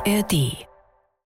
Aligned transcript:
ARD. 0.00 0.66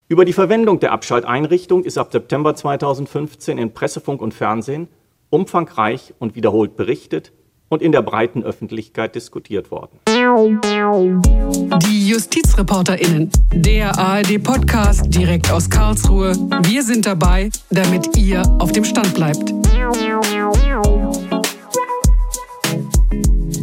Über 0.09 0.25
die 0.25 0.33
Verwendung 0.33 0.81
der 0.81 0.93
Abschalteinrichtung 0.93 1.85
ist 1.85 1.99
ab 1.99 2.13
September 2.13 2.55
2015 2.55 3.59
in 3.59 3.73
Pressefunk 3.73 4.21
und 4.21 4.35
Fernsehen 4.35 4.89
umfangreich 5.31 6.15
und 6.19 6.35
wiederholt 6.35 6.77
berichtet 6.77 7.33
und 7.69 7.83
in 7.83 7.93
der 7.93 8.03
breiten 8.03 8.45
Öffentlichkeit 8.45 9.15
diskutiert 9.15 9.71
worden. 9.71 9.99
Die 10.07 12.09
JustizreporterInnen, 12.09 13.31
der 13.53 13.99
ARD-Podcast 13.99 15.15
direkt 15.15 15.51
aus 15.51 15.69
Karlsruhe. 15.69 16.33
Wir 16.63 16.83
sind 16.83 17.07
dabei, 17.07 17.51
damit 17.71 18.17
ihr 18.17 18.43
auf 18.59 18.73
dem 18.73 18.85
Stand 18.85 19.15
bleibt. 19.15 19.53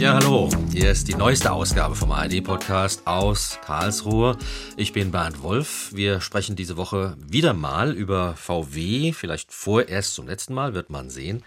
Ja, 0.04 0.16
hallo. 0.16 0.50
Hier 0.70 0.92
ist 0.92 1.08
die 1.08 1.16
neueste 1.16 1.54
Ausgabe 1.54 1.96
vom 1.96 2.12
ARD-Podcast 2.12 3.08
aus 3.08 3.58
Karlsruhe. 3.66 4.38
Ich 4.76 4.92
bin 4.92 5.12
Bernd 5.12 5.42
Wolf. 5.42 5.92
Wir 5.96 6.20
sprechen 6.20 6.58
diese 6.58 6.76
Woche 6.76 7.16
wieder 7.26 7.54
mal 7.54 7.94
über 7.94 8.36
VW. 8.36 9.14
Vielleicht 9.14 9.54
vorerst 9.54 10.14
zum 10.14 10.28
letzten 10.28 10.56
Mal, 10.56 10.74
wird 10.74 10.90
man 10.90 11.10
sehen. 11.10 11.42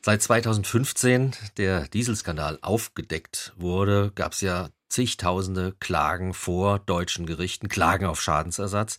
Seit 0.00 0.20
2015 0.20 1.36
der 1.58 1.86
Dieselskandal 1.86 2.58
aufgedeckt 2.60 3.52
wurde, 3.56 4.10
gab 4.16 4.32
es 4.32 4.40
ja 4.40 4.70
zigtausende 4.92 5.74
Klagen 5.80 6.34
vor 6.34 6.78
deutschen 6.78 7.26
Gerichten, 7.26 7.68
Klagen 7.68 8.06
auf 8.06 8.20
Schadensersatz. 8.20 8.98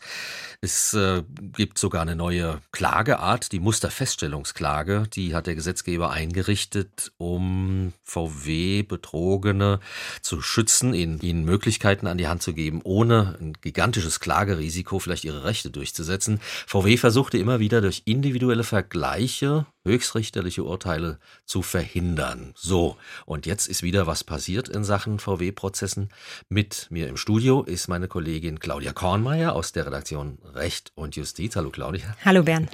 Es 0.60 0.94
äh, 0.94 1.24
gibt 1.40 1.78
sogar 1.78 2.02
eine 2.02 2.16
neue 2.16 2.60
Klageart, 2.72 3.52
die 3.52 3.60
Musterfeststellungsklage. 3.60 5.04
Die 5.14 5.36
hat 5.36 5.48
der 5.48 5.56
Gesetzgeber 5.56 6.12
eingerichtet, 6.12 7.12
um 7.18 7.94
VW-Betrogene 8.04 9.80
zu 10.22 10.42
schützen, 10.42 10.94
ihnen, 10.94 11.22
ihnen 11.22 11.46
Möglichkeiten 11.46 12.08
an 12.08 12.18
die 12.18 12.28
Hand 12.28 12.42
zu 12.42 12.54
geben, 12.54 12.82
ohne 12.84 13.38
ein 13.40 13.54
gigantisches 13.62 14.20
Klagerisiko 14.20 15.00
vielleicht 15.00 15.26
ihre 15.26 15.44
Rechte 15.44 15.70
durchzusetzen. 15.70 16.40
VW 16.68 16.98
versuchte 16.98 17.38
immer 17.38 17.60
wieder 17.60 17.82
durch 17.82 18.02
individuelle 18.06 18.64
Vergleiche 18.64 19.68
höchstrichterliche 19.86 20.64
Urteile 20.64 21.20
zu 21.46 21.62
verhindern. 21.62 22.54
So, 22.56 22.98
und 23.26 23.46
jetzt 23.46 23.68
ist 23.68 23.84
wieder 23.84 24.08
was 24.08 24.24
passiert 24.24 24.70
in 24.70 24.84
Sachen 24.84 25.20
VW-Prozessen. 25.20 26.10
Mit 26.50 26.88
mir 26.90 27.08
im 27.08 27.18
Studio 27.18 27.64
ist 27.64 27.88
meine 27.88 28.08
Kollegin 28.08 28.60
Claudia 28.60 28.94
Kornmeier 28.94 29.54
aus 29.54 29.72
der 29.72 29.86
Redaktion 29.86 30.38
Recht 30.54 30.92
und 30.96 31.16
Justiz. 31.16 31.56
Hallo 31.56 31.70
Claudia. 31.70 32.16
Hallo 32.24 32.44
Bernd. 32.44 32.70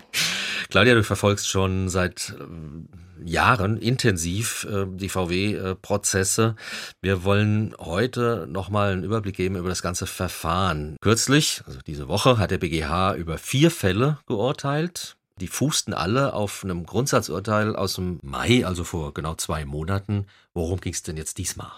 Claudia, 0.69 0.93
du 0.93 1.03
verfolgst 1.03 1.49
schon 1.49 1.89
seit 1.89 2.35
äh, 2.39 3.27
Jahren 3.27 3.77
intensiv 3.77 4.67
äh, 4.69 4.85
die 4.87 5.09
VW-Prozesse. 5.09 6.55
Wir 7.01 7.23
wollen 7.23 7.73
heute 7.79 8.45
nochmal 8.47 8.91
einen 8.91 9.03
Überblick 9.03 9.35
geben 9.35 9.55
über 9.55 9.69
das 9.69 9.81
ganze 9.81 10.05
Verfahren. 10.05 10.95
Kürzlich, 11.01 11.61
also 11.65 11.79
diese 11.87 12.07
Woche, 12.07 12.37
hat 12.37 12.51
der 12.51 12.59
BGH 12.59 13.15
über 13.15 13.37
vier 13.37 13.71
Fälle 13.71 14.19
geurteilt. 14.27 15.15
Die 15.39 15.47
fußten 15.47 15.93
alle 15.93 16.33
auf 16.33 16.63
einem 16.63 16.85
Grundsatzurteil 16.85 17.75
aus 17.75 17.93
dem 17.93 18.19
Mai, 18.21 18.65
also 18.65 18.83
vor 18.83 19.13
genau 19.13 19.35
zwei 19.35 19.63
Monaten. 19.63 20.25
Worum 20.53 20.81
ging 20.81 20.93
es 20.93 21.01
denn 21.01 21.15
jetzt 21.15 21.37
diesmal? 21.37 21.71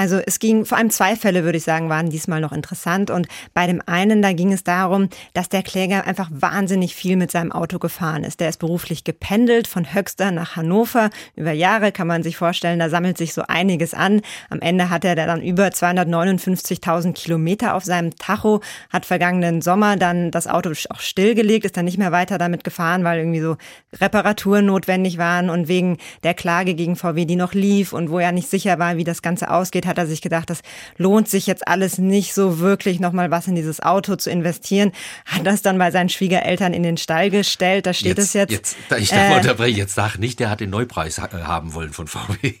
Also 0.00 0.18
es 0.24 0.38
ging 0.38 0.64
vor 0.64 0.78
allem 0.78 0.88
zwei 0.88 1.14
Fälle, 1.14 1.44
würde 1.44 1.58
ich 1.58 1.64
sagen, 1.64 1.90
waren 1.90 2.08
diesmal 2.08 2.40
noch 2.40 2.52
interessant. 2.52 3.10
Und 3.10 3.28
bei 3.52 3.66
dem 3.66 3.82
einen, 3.84 4.22
da 4.22 4.32
ging 4.32 4.50
es 4.50 4.64
darum, 4.64 5.10
dass 5.34 5.50
der 5.50 5.62
Kläger 5.62 6.06
einfach 6.06 6.30
wahnsinnig 6.32 6.94
viel 6.94 7.16
mit 7.16 7.30
seinem 7.30 7.52
Auto 7.52 7.78
gefahren 7.78 8.24
ist. 8.24 8.40
Der 8.40 8.48
ist 8.48 8.60
beruflich 8.60 9.04
gependelt 9.04 9.68
von 9.68 9.92
Höxter 9.92 10.30
nach 10.30 10.56
Hannover. 10.56 11.10
Über 11.36 11.52
Jahre 11.52 11.92
kann 11.92 12.06
man 12.06 12.22
sich 12.22 12.38
vorstellen, 12.38 12.78
da 12.78 12.88
sammelt 12.88 13.18
sich 13.18 13.34
so 13.34 13.42
einiges 13.46 13.92
an. 13.92 14.22
Am 14.48 14.62
Ende 14.62 14.88
hat 14.88 15.04
er 15.04 15.16
dann 15.16 15.42
über 15.42 15.66
259.000 15.66 17.12
Kilometer 17.12 17.74
auf 17.74 17.84
seinem 17.84 18.16
Tacho, 18.16 18.62
hat 18.88 19.04
vergangenen 19.04 19.60
Sommer 19.60 19.98
dann 19.98 20.30
das 20.30 20.46
Auto 20.46 20.70
auch 20.88 21.00
stillgelegt, 21.00 21.66
ist 21.66 21.76
dann 21.76 21.84
nicht 21.84 21.98
mehr 21.98 22.10
weiter 22.10 22.38
damit 22.38 22.64
gefahren, 22.64 23.04
weil 23.04 23.18
irgendwie 23.18 23.40
so 23.40 23.58
Reparaturen 24.00 24.64
notwendig 24.64 25.18
waren 25.18 25.50
und 25.50 25.68
wegen 25.68 25.98
der 26.22 26.32
Klage 26.32 26.72
gegen 26.72 26.96
VW, 26.96 27.26
die 27.26 27.36
noch 27.36 27.52
lief 27.52 27.92
und 27.92 28.08
wo 28.08 28.18
er 28.18 28.32
nicht 28.32 28.48
sicher 28.48 28.78
war, 28.78 28.96
wie 28.96 29.04
das 29.04 29.20
Ganze 29.20 29.50
ausgeht, 29.50 29.89
hat 29.90 29.98
er 29.98 30.06
sich 30.06 30.22
gedacht, 30.22 30.48
das 30.48 30.60
lohnt 30.96 31.28
sich 31.28 31.46
jetzt 31.46 31.68
alles 31.68 31.98
nicht 31.98 32.32
so 32.32 32.60
wirklich 32.60 33.00
nochmal 33.00 33.30
was 33.30 33.46
in 33.46 33.54
dieses 33.54 33.80
Auto 33.80 34.16
zu 34.16 34.30
investieren. 34.30 34.92
Hat 35.26 35.44
das 35.44 35.60
dann 35.60 35.76
bei 35.76 35.90
seinen 35.90 36.08
Schwiegereltern 36.08 36.72
in 36.72 36.82
den 36.82 36.96
Stall 36.96 37.28
gestellt. 37.28 37.84
Da 37.84 37.92
steht 37.92 38.16
jetzt, 38.16 38.28
es 38.28 38.32
jetzt. 38.32 38.52
jetzt 38.52 38.76
ich 38.98 39.10
darf 39.10 39.32
äh, 39.32 39.36
unterbrechen, 39.36 39.76
jetzt 39.76 39.94
sag 39.94 40.16
nicht, 40.16 40.40
der 40.40 40.48
hat 40.48 40.60
den 40.60 40.70
Neupreis 40.70 41.18
äh, 41.18 41.22
haben 41.22 41.74
wollen 41.74 41.92
von 41.92 42.06
VW. 42.06 42.54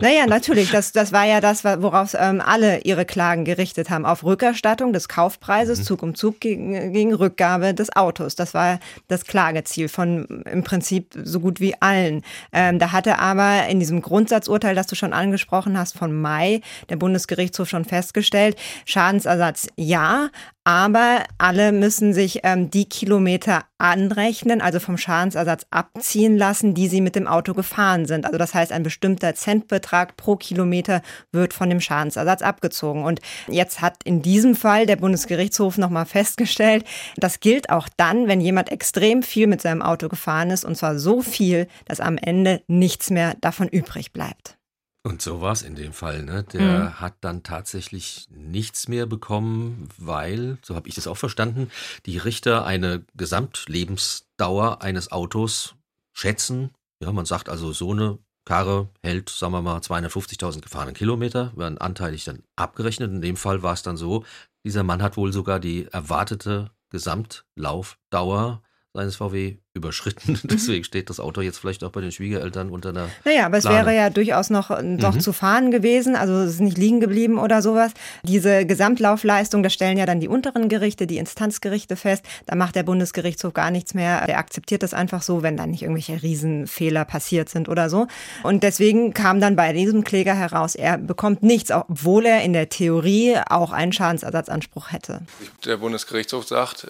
Naja, 0.00 0.26
natürlich. 0.26 0.70
Das, 0.70 0.92
das 0.92 1.12
war 1.12 1.26
ja 1.26 1.40
das, 1.40 1.64
worauf 1.64 2.14
ähm, 2.18 2.40
alle 2.44 2.80
ihre 2.80 3.04
Klagen 3.04 3.44
gerichtet 3.44 3.90
haben. 3.90 4.06
Auf 4.06 4.24
Rückerstattung 4.24 4.92
des 4.92 5.08
Kaufpreises, 5.08 5.80
mhm. 5.80 5.84
Zug 5.84 6.02
um 6.02 6.14
Zug 6.14 6.40
gegen, 6.40 6.92
gegen 6.92 7.14
Rückgabe 7.14 7.74
des 7.74 7.94
Autos. 7.94 8.34
Das 8.34 8.54
war 8.54 8.80
das 9.08 9.24
Klageziel 9.24 9.88
von 9.88 10.42
im 10.50 10.64
Prinzip 10.64 11.14
so 11.22 11.40
gut 11.40 11.60
wie 11.60 11.74
allen. 11.80 12.22
Ähm, 12.52 12.78
da 12.78 12.92
hatte 12.92 13.18
aber 13.18 13.66
in 13.68 13.78
diesem 13.80 14.02
Grundsatzurteil, 14.02 14.74
das 14.74 14.86
du 14.86 14.94
schon 14.94 15.12
angesprochen 15.12 15.78
hast, 15.78 15.96
von 15.96 16.12
Mai, 16.12 16.59
der 16.88 16.96
Bundesgerichtshof 16.96 17.68
schon 17.68 17.84
festgestellt. 17.84 18.56
Schadensersatz 18.84 19.68
ja, 19.76 20.30
aber 20.64 21.24
alle 21.38 21.72
müssen 21.72 22.12
sich 22.12 22.40
ähm, 22.42 22.70
die 22.70 22.88
Kilometer 22.88 23.64
anrechnen, 23.78 24.60
also 24.60 24.78
vom 24.78 24.98
Schadensersatz 24.98 25.64
abziehen 25.70 26.36
lassen, 26.36 26.74
die 26.74 26.86
sie 26.86 27.00
mit 27.00 27.16
dem 27.16 27.26
Auto 27.26 27.54
gefahren 27.54 28.04
sind. 28.06 28.26
Also 28.26 28.36
das 28.38 28.54
heißt, 28.54 28.70
ein 28.70 28.82
bestimmter 28.82 29.34
Centbetrag 29.34 30.16
pro 30.16 30.36
Kilometer 30.36 31.00
wird 31.32 31.54
von 31.54 31.70
dem 31.70 31.80
Schadensersatz 31.80 32.42
abgezogen. 32.42 33.04
Und 33.04 33.20
jetzt 33.48 33.80
hat 33.80 34.02
in 34.04 34.20
diesem 34.22 34.54
Fall 34.54 34.86
der 34.86 34.96
Bundesgerichtshof 34.96 35.78
nochmal 35.78 36.06
festgestellt, 36.06 36.84
das 37.16 37.40
gilt 37.40 37.70
auch 37.70 37.88
dann, 37.96 38.28
wenn 38.28 38.40
jemand 38.40 38.70
extrem 38.70 39.22
viel 39.22 39.46
mit 39.46 39.62
seinem 39.62 39.82
Auto 39.82 40.08
gefahren 40.08 40.50
ist, 40.50 40.64
und 40.64 40.76
zwar 40.76 40.98
so 40.98 41.22
viel, 41.22 41.68
dass 41.86 42.00
am 42.00 42.18
Ende 42.18 42.62
nichts 42.68 43.10
mehr 43.10 43.34
davon 43.40 43.66
übrig 43.66 44.12
bleibt. 44.12 44.59
Und 45.02 45.22
so 45.22 45.40
war 45.40 45.52
es 45.52 45.62
in 45.62 45.76
dem 45.76 45.94
Fall. 45.94 46.22
Ne? 46.22 46.44
Der 46.44 46.60
mhm. 46.60 47.00
hat 47.00 47.14
dann 47.22 47.42
tatsächlich 47.42 48.28
nichts 48.30 48.86
mehr 48.86 49.06
bekommen, 49.06 49.88
weil, 49.96 50.58
so 50.62 50.74
habe 50.74 50.88
ich 50.88 50.94
das 50.94 51.06
auch 51.06 51.16
verstanden, 51.16 51.70
die 52.04 52.18
Richter 52.18 52.66
eine 52.66 53.04
Gesamtlebensdauer 53.14 54.82
eines 54.82 55.10
Autos 55.10 55.74
schätzen. 56.12 56.70
Ja, 57.02 57.12
man 57.12 57.24
sagt 57.24 57.48
also, 57.48 57.72
so 57.72 57.92
eine 57.92 58.18
Karre 58.44 58.90
hält, 59.02 59.30
sagen 59.30 59.52
wir 59.52 59.62
mal, 59.62 59.78
250.000 59.78 60.60
gefahrene 60.60 60.92
Kilometer, 60.92 61.52
werden 61.56 61.78
anteilig 61.78 62.24
dann 62.24 62.42
abgerechnet. 62.56 63.10
In 63.10 63.22
dem 63.22 63.36
Fall 63.36 63.62
war 63.62 63.72
es 63.72 63.82
dann 63.82 63.96
so, 63.96 64.24
dieser 64.64 64.82
Mann 64.82 65.02
hat 65.02 65.16
wohl 65.16 65.32
sogar 65.32 65.60
die 65.60 65.86
erwartete 65.86 66.70
Gesamtlaufdauer 66.90 68.62
seines 68.92 69.16
VW 69.16 69.56
überschritten. 69.72 70.38
Deswegen 70.44 70.82
steht 70.82 71.10
das 71.10 71.20
Auto 71.20 71.40
jetzt 71.40 71.58
vielleicht 71.58 71.84
auch 71.84 71.92
bei 71.92 72.00
den 72.00 72.10
Schwiegereltern 72.10 72.70
unter 72.70 72.88
einer. 72.88 73.08
Naja, 73.24 73.46
aber 73.46 73.58
es 73.58 73.64
Plane. 73.64 73.86
wäre 73.86 73.96
ja 73.96 74.10
durchaus 74.10 74.50
noch, 74.50 74.70
noch 74.82 75.14
mhm. 75.14 75.20
zu 75.20 75.32
fahren 75.32 75.70
gewesen. 75.70 76.16
Also 76.16 76.34
es 76.40 76.54
ist 76.54 76.60
nicht 76.60 76.76
liegen 76.76 76.98
geblieben 76.98 77.38
oder 77.38 77.62
sowas. 77.62 77.92
Diese 78.24 78.66
Gesamtlaufleistung, 78.66 79.62
das 79.62 79.72
stellen 79.72 79.96
ja 79.96 80.06
dann 80.06 80.18
die 80.18 80.26
unteren 80.26 80.68
Gerichte, 80.68 81.06
die 81.06 81.18
Instanzgerichte 81.18 81.94
fest. 81.94 82.24
Da 82.46 82.56
macht 82.56 82.74
der 82.74 82.82
Bundesgerichtshof 82.82 83.54
gar 83.54 83.70
nichts 83.70 83.94
mehr. 83.94 84.26
Der 84.26 84.38
akzeptiert 84.38 84.82
das 84.82 84.92
einfach 84.92 85.22
so, 85.22 85.44
wenn 85.44 85.56
da 85.56 85.66
nicht 85.66 85.82
irgendwelche 85.82 86.20
Riesenfehler 86.20 87.04
passiert 87.04 87.48
sind 87.48 87.68
oder 87.68 87.88
so. 87.88 88.08
Und 88.42 88.64
deswegen 88.64 89.14
kam 89.14 89.40
dann 89.40 89.54
bei 89.54 89.72
diesem 89.72 90.02
Kläger 90.02 90.34
heraus, 90.34 90.74
er 90.74 90.98
bekommt 90.98 91.44
nichts, 91.44 91.70
obwohl 91.70 92.26
er 92.26 92.42
in 92.42 92.52
der 92.52 92.70
Theorie 92.70 93.36
auch 93.48 93.70
einen 93.70 93.92
Schadensersatzanspruch 93.92 94.90
hätte. 94.90 95.22
Der 95.64 95.76
Bundesgerichtshof 95.76 96.48
sagt, 96.48 96.88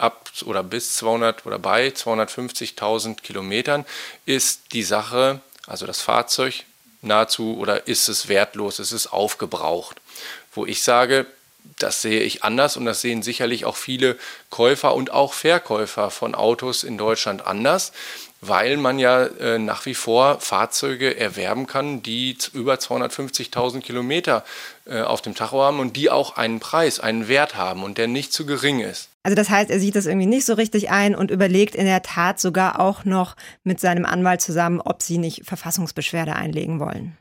ab 0.00 0.30
oder 0.44 0.62
bis 0.62 0.96
200 0.96 1.46
oder 1.46 1.58
bei 1.58 1.88
250.000 1.88 3.20
Kilometern 3.20 3.84
ist 4.26 4.72
die 4.72 4.82
Sache, 4.82 5.40
also 5.66 5.86
das 5.86 6.00
Fahrzeug, 6.00 6.64
nahezu 7.02 7.56
oder 7.58 7.86
ist 7.86 8.08
es 8.08 8.28
wertlos, 8.28 8.78
ist 8.78 8.92
es 8.92 9.06
aufgebraucht. 9.06 10.00
Wo 10.52 10.66
ich 10.66 10.82
sage, 10.82 11.26
das 11.78 12.02
sehe 12.02 12.22
ich 12.22 12.42
anders 12.44 12.76
und 12.76 12.84
das 12.84 13.00
sehen 13.00 13.22
sicherlich 13.22 13.64
auch 13.64 13.76
viele 13.76 14.18
Käufer 14.50 14.94
und 14.94 15.10
auch 15.10 15.32
Verkäufer 15.32 16.10
von 16.10 16.34
Autos 16.34 16.84
in 16.84 16.98
Deutschland 16.98 17.46
anders, 17.46 17.92
weil 18.40 18.76
man 18.76 18.98
ja 18.98 19.24
äh, 19.24 19.58
nach 19.58 19.86
wie 19.86 19.94
vor 19.94 20.40
Fahrzeuge 20.40 21.18
erwerben 21.18 21.66
kann, 21.66 22.02
die 22.02 22.36
über 22.54 22.74
250.000 22.74 23.80
Kilometer 23.80 24.44
äh, 24.86 25.02
auf 25.02 25.22
dem 25.22 25.34
Tacho 25.34 25.62
haben 25.62 25.78
und 25.78 25.96
die 25.96 26.10
auch 26.10 26.36
einen 26.36 26.60
Preis, 26.60 27.00
einen 27.00 27.28
Wert 27.28 27.56
haben 27.56 27.82
und 27.82 27.98
der 27.98 28.08
nicht 28.08 28.32
zu 28.32 28.46
gering 28.46 28.80
ist. 28.80 29.08
Also 29.22 29.34
das 29.34 29.50
heißt, 29.50 29.70
er 29.70 29.78
sieht 29.78 29.96
das 29.96 30.06
irgendwie 30.06 30.26
nicht 30.26 30.46
so 30.46 30.54
richtig 30.54 30.90
ein 30.90 31.14
und 31.14 31.30
überlegt 31.30 31.74
in 31.74 31.84
der 31.84 32.02
Tat 32.02 32.40
sogar 32.40 32.80
auch 32.80 33.04
noch 33.04 33.36
mit 33.64 33.78
seinem 33.78 34.06
Anwalt 34.06 34.40
zusammen, 34.40 34.80
ob 34.80 35.02
sie 35.02 35.18
nicht 35.18 35.44
Verfassungsbeschwerde 35.44 36.34
einlegen 36.34 36.80
wollen. 36.80 37.18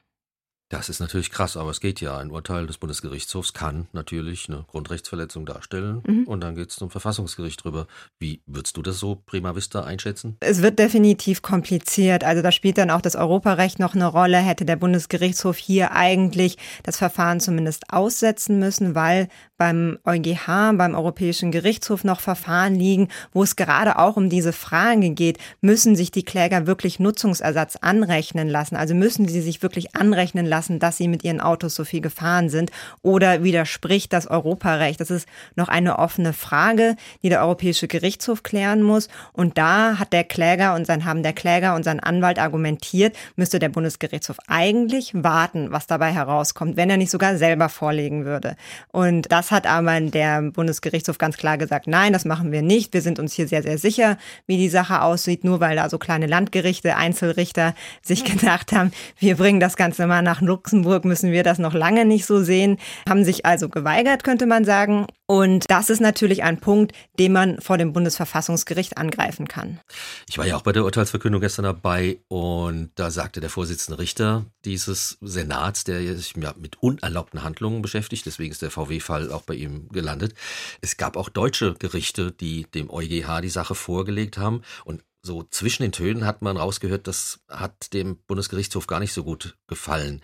Das 0.70 0.88
ist 0.88 1.00
natürlich 1.00 1.32
krass, 1.32 1.58
aber 1.58 1.72
es 1.72 1.80
geht 1.80 2.00
ja. 2.00 2.20
Ein 2.20 2.30
Urteil 2.30 2.68
des 2.68 2.78
Bundesgerichtshofs 2.78 3.54
kann 3.54 3.88
natürlich 3.92 4.50
eine 4.50 4.66
Grundrechtsverletzung 4.68 5.48
darstellen 5.48 6.04
mhm. 6.06 6.24
und 6.26 6.42
dann 6.42 6.54
geht 6.54 6.70
es 6.70 6.76
zum 6.76 6.92
Verfassungsgericht 6.92 7.64
drüber. 7.64 7.88
Wie 8.20 8.42
würdest 8.46 8.78
du 8.78 8.84
das 8.84 9.00
so 9.00 9.16
prima 9.16 9.56
vista 9.56 9.84
einschätzen? 9.84 10.38
Es 10.42 10.62
wird 10.62 10.78
definitiv 10.78 11.42
kompliziert. 11.42 12.24
Also 12.24 12.44
da 12.44 12.52
spielt 12.52 12.78
dann 12.78 12.92
auch 12.92 13.02
das 13.02 13.16
Europarecht 13.16 13.80
noch 13.80 13.96
eine 13.96 14.06
Rolle. 14.06 14.38
Hätte 14.38 14.64
der 14.64 14.76
Bundesgerichtshof 14.76 15.58
hier 15.58 15.94
eigentlich 15.94 16.58
das 16.84 16.98
Verfahren 16.98 17.40
zumindest 17.40 17.92
aussetzen 17.92 18.60
müssen, 18.60 18.94
weil 18.94 19.28
beim 19.60 20.00
EuGH, 20.06 20.74
beim 20.78 20.96
Europäischen 20.96 21.52
Gerichtshof 21.52 22.04
noch 22.04 22.22
Verfahren 22.22 22.76
liegen, 22.76 23.10
wo 23.34 23.44
es 23.44 23.58
gerade 23.58 24.00
auch 24.00 24.16
um 24.16 24.30
diese 24.30 24.54
Frage 24.54 25.12
geht, 25.12 25.38
müssen 25.62 25.96
sich 25.98 26.12
die 26.12 26.24
Kläger 26.24 26.66
wirklich 26.66 27.00
Nutzungsersatz 27.00 27.76
anrechnen 27.76 28.48
lassen? 28.48 28.78
Also 28.78 28.96
müssen 28.96 29.28
sie 29.28 29.42
sich 29.42 29.62
wirklich 29.62 29.96
anrechnen 29.96 30.46
lassen, 30.46 30.80
dass 30.80 30.96
sie 30.96 31.10
mit 31.10 31.24
ihren 31.26 31.42
Autos 31.42 31.76
so 31.76 31.84
viel 31.84 32.00
gefahren 32.00 32.50
sind 32.50 32.72
oder 33.02 33.44
widerspricht 33.44 34.14
das 34.14 34.28
Europarecht? 34.28 35.02
Das 35.02 35.12
ist 35.12 35.28
noch 35.56 35.68
eine 35.68 36.00
offene 36.00 36.32
Frage, 36.32 36.96
die 37.22 37.30
der 37.30 37.42
Europäische 37.42 37.90
Gerichtshof 37.90 38.44
klären 38.44 38.82
muss. 38.82 39.10
Und 39.34 39.58
da 39.58 40.00
hat 40.00 40.14
der 40.14 40.24
Kläger 40.24 40.74
und 40.74 40.88
sein 40.88 41.04
haben 41.04 41.22
der 41.22 41.34
Kläger 41.34 41.76
und 41.76 41.84
sein 41.84 42.00
Anwalt 42.00 42.40
argumentiert, 42.40 43.16
müsste 43.36 43.60
der 43.60 43.70
Bundesgerichtshof 43.70 44.38
eigentlich 44.48 45.12
warten, 45.14 45.72
was 45.72 45.86
dabei 45.86 46.14
herauskommt, 46.14 46.78
wenn 46.78 46.90
er 46.90 46.98
nicht 46.98 47.12
sogar 47.12 47.36
selber 47.36 47.68
vorlegen 47.68 48.24
würde. 48.24 48.56
Und 48.94 49.30
das 49.30 49.49
hat 49.52 49.68
aber 49.68 50.00
der 50.02 50.42
Bundesgerichtshof 50.42 51.18
ganz 51.18 51.38
klar 51.38 51.58
gesagt, 51.58 51.88
nein, 51.88 52.14
das 52.14 52.26
machen 52.26 52.52
wir 52.52 52.62
nicht. 52.62 52.94
Wir 52.94 53.02
sind 53.02 53.20
uns 53.20 53.34
hier 53.34 53.48
sehr, 53.48 53.64
sehr 53.64 53.78
sicher, 53.78 54.18
wie 54.48 54.58
die 54.58 54.70
Sache 54.70 55.02
aussieht, 55.02 55.44
nur 55.44 55.60
weil 55.60 55.76
da 55.76 55.90
so 55.90 55.98
kleine 55.98 56.28
Landgerichte, 56.28 56.96
Einzelrichter 56.96 57.74
sich 58.02 58.24
gedacht 58.40 58.72
haben, 58.72 58.92
wir 59.18 59.36
bringen 59.36 59.60
das 59.60 59.78
Ganze 59.78 60.08
mal 60.08 60.22
nach 60.22 60.42
Luxemburg, 60.42 61.06
müssen 61.06 61.32
wir 61.32 61.44
das 61.44 61.60
noch 61.60 61.74
lange 61.74 62.06
nicht 62.06 62.26
so 62.26 62.42
sehen, 62.44 62.78
haben 63.08 63.24
sich 63.24 63.46
also 63.46 63.70
geweigert, 63.70 64.24
könnte 64.24 64.46
man 64.46 64.66
sagen. 64.66 65.08
Und 65.30 65.70
das 65.70 65.92
ist 65.92 66.00
natürlich 66.02 66.42
ein 66.42 66.60
Punkt, 66.60 66.92
den 67.20 67.34
man 67.34 67.62
vor 67.62 67.78
dem 67.78 67.94
Bundesverfassungsgericht 67.94 68.98
angreifen 68.98 69.48
kann. 69.48 69.80
Ich 70.28 70.40
war 70.40 70.48
ja 70.48 70.56
auch 70.56 70.64
bei 70.64 70.72
der 70.72 70.84
Urteilsverkündung 70.84 71.40
gestern 71.40 71.66
dabei 71.66 72.18
und 72.30 72.90
da 72.96 73.12
sagte 73.12 73.40
der 73.40 73.52
Vorsitzende 73.52 74.00
Richter 74.00 74.48
dieses 74.66 75.20
Senats, 75.22 75.84
der 75.84 76.02
sich 76.18 76.34
ja 76.36 76.56
mit 76.58 76.82
unerlaubten 76.82 77.44
Handlungen 77.44 77.84
beschäftigt, 77.84 78.26
deswegen 78.26 78.50
ist 78.50 78.64
der 78.64 78.72
VW-Fall 78.72 79.32
auch 79.32 79.44
bei 79.44 79.54
ihm 79.54 79.90
gelandet. 79.90 80.34
Es 80.82 80.98
gab 80.98 81.16
auch 81.16 81.30
deutsche 81.30 81.76
Gerichte, 81.76 82.32
die 82.32 82.64
dem 82.64 82.90
EuGH 82.90 83.42
die 83.44 83.50
Sache 83.50 83.76
vorgelegt 83.76 84.40
haben 84.40 84.64
und 84.84 85.04
so 85.22 85.44
zwischen 85.44 85.84
den 85.84 85.92
Tönen 85.92 86.26
hat 86.26 86.42
man 86.42 86.58
rausgehört, 86.58 87.06
das 87.06 87.42
hat 87.48 87.94
dem 87.94 88.18
Bundesgerichtshof 88.26 88.88
gar 88.88 89.00
nicht 89.00 89.14
so 89.14 89.24
gut 89.24 89.60
gefallen. 89.68 90.22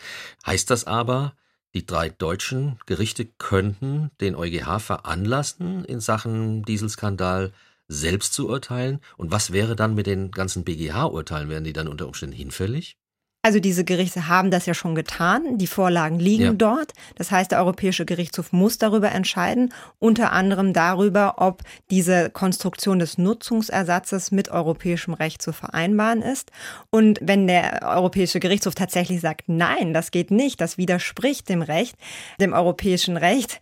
Heißt 0.48 0.72
das 0.72 0.86
aber, 0.86 1.36
die 1.76 1.86
drei 1.86 2.10
deutschen 2.10 2.80
Gerichte 2.86 3.26
könnten 3.26 4.10
den 4.22 4.36
EuGH 4.36 4.80
veranlassen, 4.80 5.84
in 5.86 6.00
Sachen 6.00 6.64
Dieselskandal 6.64 7.52
selbst 7.88 8.34
zu 8.34 8.48
urteilen. 8.50 9.02
Und 9.18 9.32
was 9.32 9.52
wäre 9.52 9.76
dann 9.76 9.94
mit 9.94 10.08
den 10.08 10.32
ganzen 10.32 10.64
BGH-Urteilen? 10.64 11.50
Wären 11.50 11.66
die 11.66 11.74
dann 11.74 11.90
unter 11.90 12.08
Umständen 12.08 12.36
hinfällig? 12.36 12.98
Also 13.46 13.60
diese 13.60 13.86
Gerichte 13.86 14.28
haben 14.28 14.50
das 14.50 14.66
ja 14.66 14.74
schon 14.74 14.96
getan. 14.96 15.60
Die 15.60 15.68
Vorlagen 15.68 16.18
liegen 16.18 16.44
ja. 16.44 16.54
dort. 16.54 16.94
Das 17.14 17.30
heißt, 17.30 17.52
der 17.52 17.60
Europäische 17.60 18.04
Gerichtshof 18.04 18.52
muss 18.52 18.80
darüber 18.80 19.12
entscheiden, 19.12 19.72
unter 20.00 20.32
anderem 20.32 20.74
darüber, 20.74 21.36
ob 21.38 21.62
diese 21.92 22.32
Konstruktion 22.32 22.98
des 22.98 23.20
Nutzungsersatzes 23.20 24.32
mit 24.32 24.50
europäischem 24.50 25.14
Recht 25.14 25.44
zu 25.44 25.54
vereinbaren 25.54 26.24
ist. 26.24 26.50
Und 26.90 27.20
wenn 27.22 27.46
der 27.46 27.84
Europäische 27.84 28.40
Gerichtshof 28.40 28.74
tatsächlich 28.74 29.22
sagt, 29.22 29.44
nein, 29.46 29.94
das 29.94 30.10
geht 30.10 30.32
nicht, 30.32 30.60
das 30.60 30.80
widerspricht 30.80 31.48
dem 31.48 31.62
Recht, 31.62 31.96
dem 32.42 32.52
europäischen 32.52 33.16
Recht, 33.16 33.60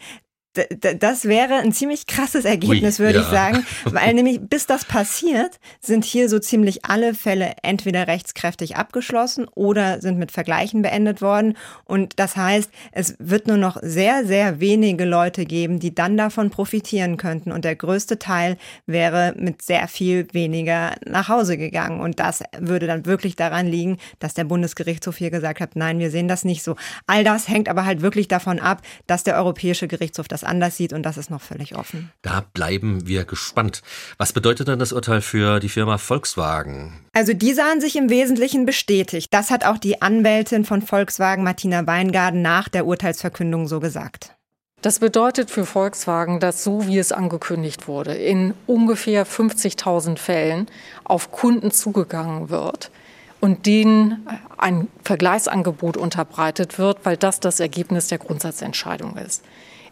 das 0.53 1.25
wäre 1.25 1.55
ein 1.55 1.71
ziemlich 1.71 2.05
krasses 2.05 2.45
Ergebnis, 2.45 2.99
Ui, 2.99 3.05
würde 3.05 3.19
ja. 3.19 3.23
ich 3.23 3.29
sagen, 3.29 3.65
weil 3.85 4.13
nämlich 4.13 4.39
bis 4.39 4.67
das 4.67 4.85
passiert, 4.85 5.59
sind 5.81 6.05
hier 6.05 6.29
so 6.29 6.37
ziemlich 6.37 6.85
alle 6.85 7.15
Fälle 7.15 7.53
entweder 7.63 8.07
rechtskräftig 8.07 8.75
abgeschlossen 8.75 9.47
oder 9.55 9.99
sind 10.01 10.19
mit 10.19 10.31
Vergleichen 10.31 10.83
beendet 10.83 11.21
worden. 11.21 11.57
Und 11.85 12.19
das 12.19 12.37
heißt, 12.37 12.69
es 12.91 13.15
wird 13.17 13.47
nur 13.47 13.57
noch 13.57 13.77
sehr, 13.81 14.25
sehr 14.25 14.59
wenige 14.59 15.05
Leute 15.05 15.45
geben, 15.45 15.79
die 15.79 15.95
dann 15.95 16.17
davon 16.17 16.51
profitieren 16.51 17.17
könnten. 17.17 17.51
Und 17.51 17.65
der 17.65 17.75
größte 17.75 18.19
Teil 18.19 18.57
wäre 18.85 19.33
mit 19.35 19.63
sehr 19.63 19.87
viel 19.87 20.27
weniger 20.33 20.93
nach 21.05 21.29
Hause 21.29 21.57
gegangen. 21.57 21.99
Und 21.99 22.19
das 22.19 22.43
würde 22.59 22.85
dann 22.85 23.07
wirklich 23.07 23.35
daran 23.35 23.65
liegen, 23.65 23.97
dass 24.19 24.35
der 24.35 24.43
Bundesgerichtshof 24.43 25.17
hier 25.17 25.31
gesagt 25.31 25.61
hat, 25.61 25.75
nein, 25.75 25.97
wir 25.97 26.11
sehen 26.11 26.27
das 26.27 26.45
nicht 26.45 26.61
so. 26.61 26.75
All 27.07 27.23
das 27.23 27.47
hängt 27.47 27.69
aber 27.69 27.85
halt 27.85 28.01
wirklich 28.01 28.27
davon 28.27 28.59
ab, 28.59 28.83
dass 29.07 29.23
der 29.23 29.35
Europäische 29.35 29.87
Gerichtshof 29.87 30.27
das 30.27 30.42
anders 30.43 30.77
sieht 30.77 30.93
und 30.93 31.03
das 31.03 31.17
ist 31.17 31.29
noch 31.29 31.41
völlig 31.41 31.75
offen. 31.75 32.11
Da 32.21 32.45
bleiben 32.53 33.07
wir 33.07 33.25
gespannt. 33.25 33.81
Was 34.17 34.33
bedeutet 34.33 34.67
denn 34.67 34.79
das 34.79 34.93
Urteil 34.93 35.21
für 35.21 35.59
die 35.59 35.69
Firma 35.69 35.97
Volkswagen? 35.97 36.99
Also 37.13 37.33
die 37.33 37.53
sahen 37.53 37.81
sich 37.81 37.95
im 37.95 38.09
Wesentlichen 38.09 38.65
bestätigt. 38.65 39.33
Das 39.33 39.51
hat 39.51 39.65
auch 39.65 39.77
die 39.77 40.01
Anwältin 40.01 40.65
von 40.65 40.81
Volkswagen, 40.81 41.43
Martina 41.43 41.85
Weingarten, 41.87 42.41
nach 42.41 42.69
der 42.69 42.85
Urteilsverkündung 42.85 43.67
so 43.67 43.79
gesagt. 43.79 44.35
Das 44.83 44.99
bedeutet 44.99 45.49
für 45.49 45.65
Volkswagen, 45.65 46.41
dass 46.41 46.65
so 46.65 46.85
wie 46.87 46.97
es 46.97 47.13
angekündigt 47.13 47.87
wurde, 47.87 48.15
in 48.15 48.53
ungefähr 48.67 49.25
50.000 49.25 50.17
Fällen 50.17 50.67
auf 51.05 51.31
Kunden 51.31 51.71
zugegangen 51.71 52.49
wird 52.49 52.91
und 53.39 53.65
denen 53.65 54.27
ein 54.57 54.89
Vergleichsangebot 55.03 55.95
unterbreitet 55.95 56.79
wird, 56.79 57.05
weil 57.05 57.15
das 57.15 57.39
das 57.39 57.61
Ergebnis 57.61 58.07
der 58.07 58.17
Grundsatzentscheidung 58.17 59.15
ist. 59.17 59.43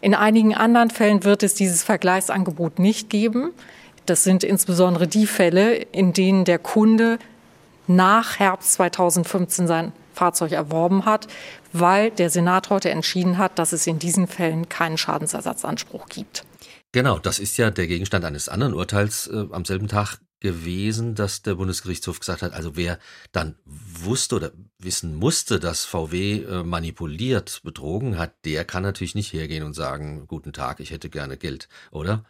In 0.02 0.16
einigen 0.16 0.52
anderen 0.52 0.90
Fällen 0.90 1.22
wird 1.22 1.44
es 1.44 1.54
dieses 1.54 1.84
Vergleichsangebot 1.84 2.80
nicht 2.80 3.08
geben. 3.08 3.52
Das 4.04 4.24
sind 4.24 4.42
insbesondere 4.42 5.06
die 5.06 5.28
Fälle, 5.28 5.74
in 5.76 6.12
denen 6.12 6.44
der 6.44 6.58
Kunde 6.58 7.20
nach 7.86 8.40
Herbst 8.40 8.72
2015 8.74 9.68
sein 9.68 9.92
Fahrzeug 10.12 10.50
erworben 10.50 11.04
hat, 11.04 11.28
weil 11.72 12.10
der 12.10 12.30
Senat 12.30 12.68
heute 12.68 12.90
entschieden 12.90 13.38
hat, 13.38 13.60
dass 13.60 13.72
es 13.72 13.86
in 13.86 14.00
diesen 14.00 14.26
Fällen 14.26 14.68
keinen 14.68 14.98
Schadensersatzanspruch 14.98 16.06
gibt. 16.06 16.44
Genau, 16.90 17.20
das 17.20 17.38
ist 17.38 17.56
ja 17.56 17.70
der 17.70 17.86
Gegenstand 17.86 18.24
eines 18.24 18.48
anderen 18.48 18.74
Urteils 18.74 19.28
äh, 19.28 19.46
am 19.52 19.64
selben 19.64 19.86
Tag 19.86 20.18
gewesen, 20.42 21.14
dass 21.14 21.40
der 21.40 21.54
Bundesgerichtshof 21.54 22.20
gesagt 22.20 22.42
hat, 22.42 22.52
also 22.52 22.76
wer 22.76 22.98
dann 23.30 23.54
wusste 23.64 24.36
oder 24.36 24.52
wissen 24.78 25.14
musste, 25.14 25.58
dass 25.58 25.84
VW 25.84 26.42
äh, 26.42 26.62
manipuliert, 26.64 27.60
betrogen 27.64 28.18
hat, 28.18 28.44
der 28.44 28.64
kann 28.64 28.82
natürlich 28.82 29.14
nicht 29.14 29.32
hergehen 29.32 29.62
und 29.62 29.74
sagen, 29.74 30.26
guten 30.26 30.52
Tag, 30.52 30.80
ich 30.80 30.90
hätte 30.90 31.08
gerne 31.08 31.38
Geld, 31.38 31.68
oder? 31.90 32.24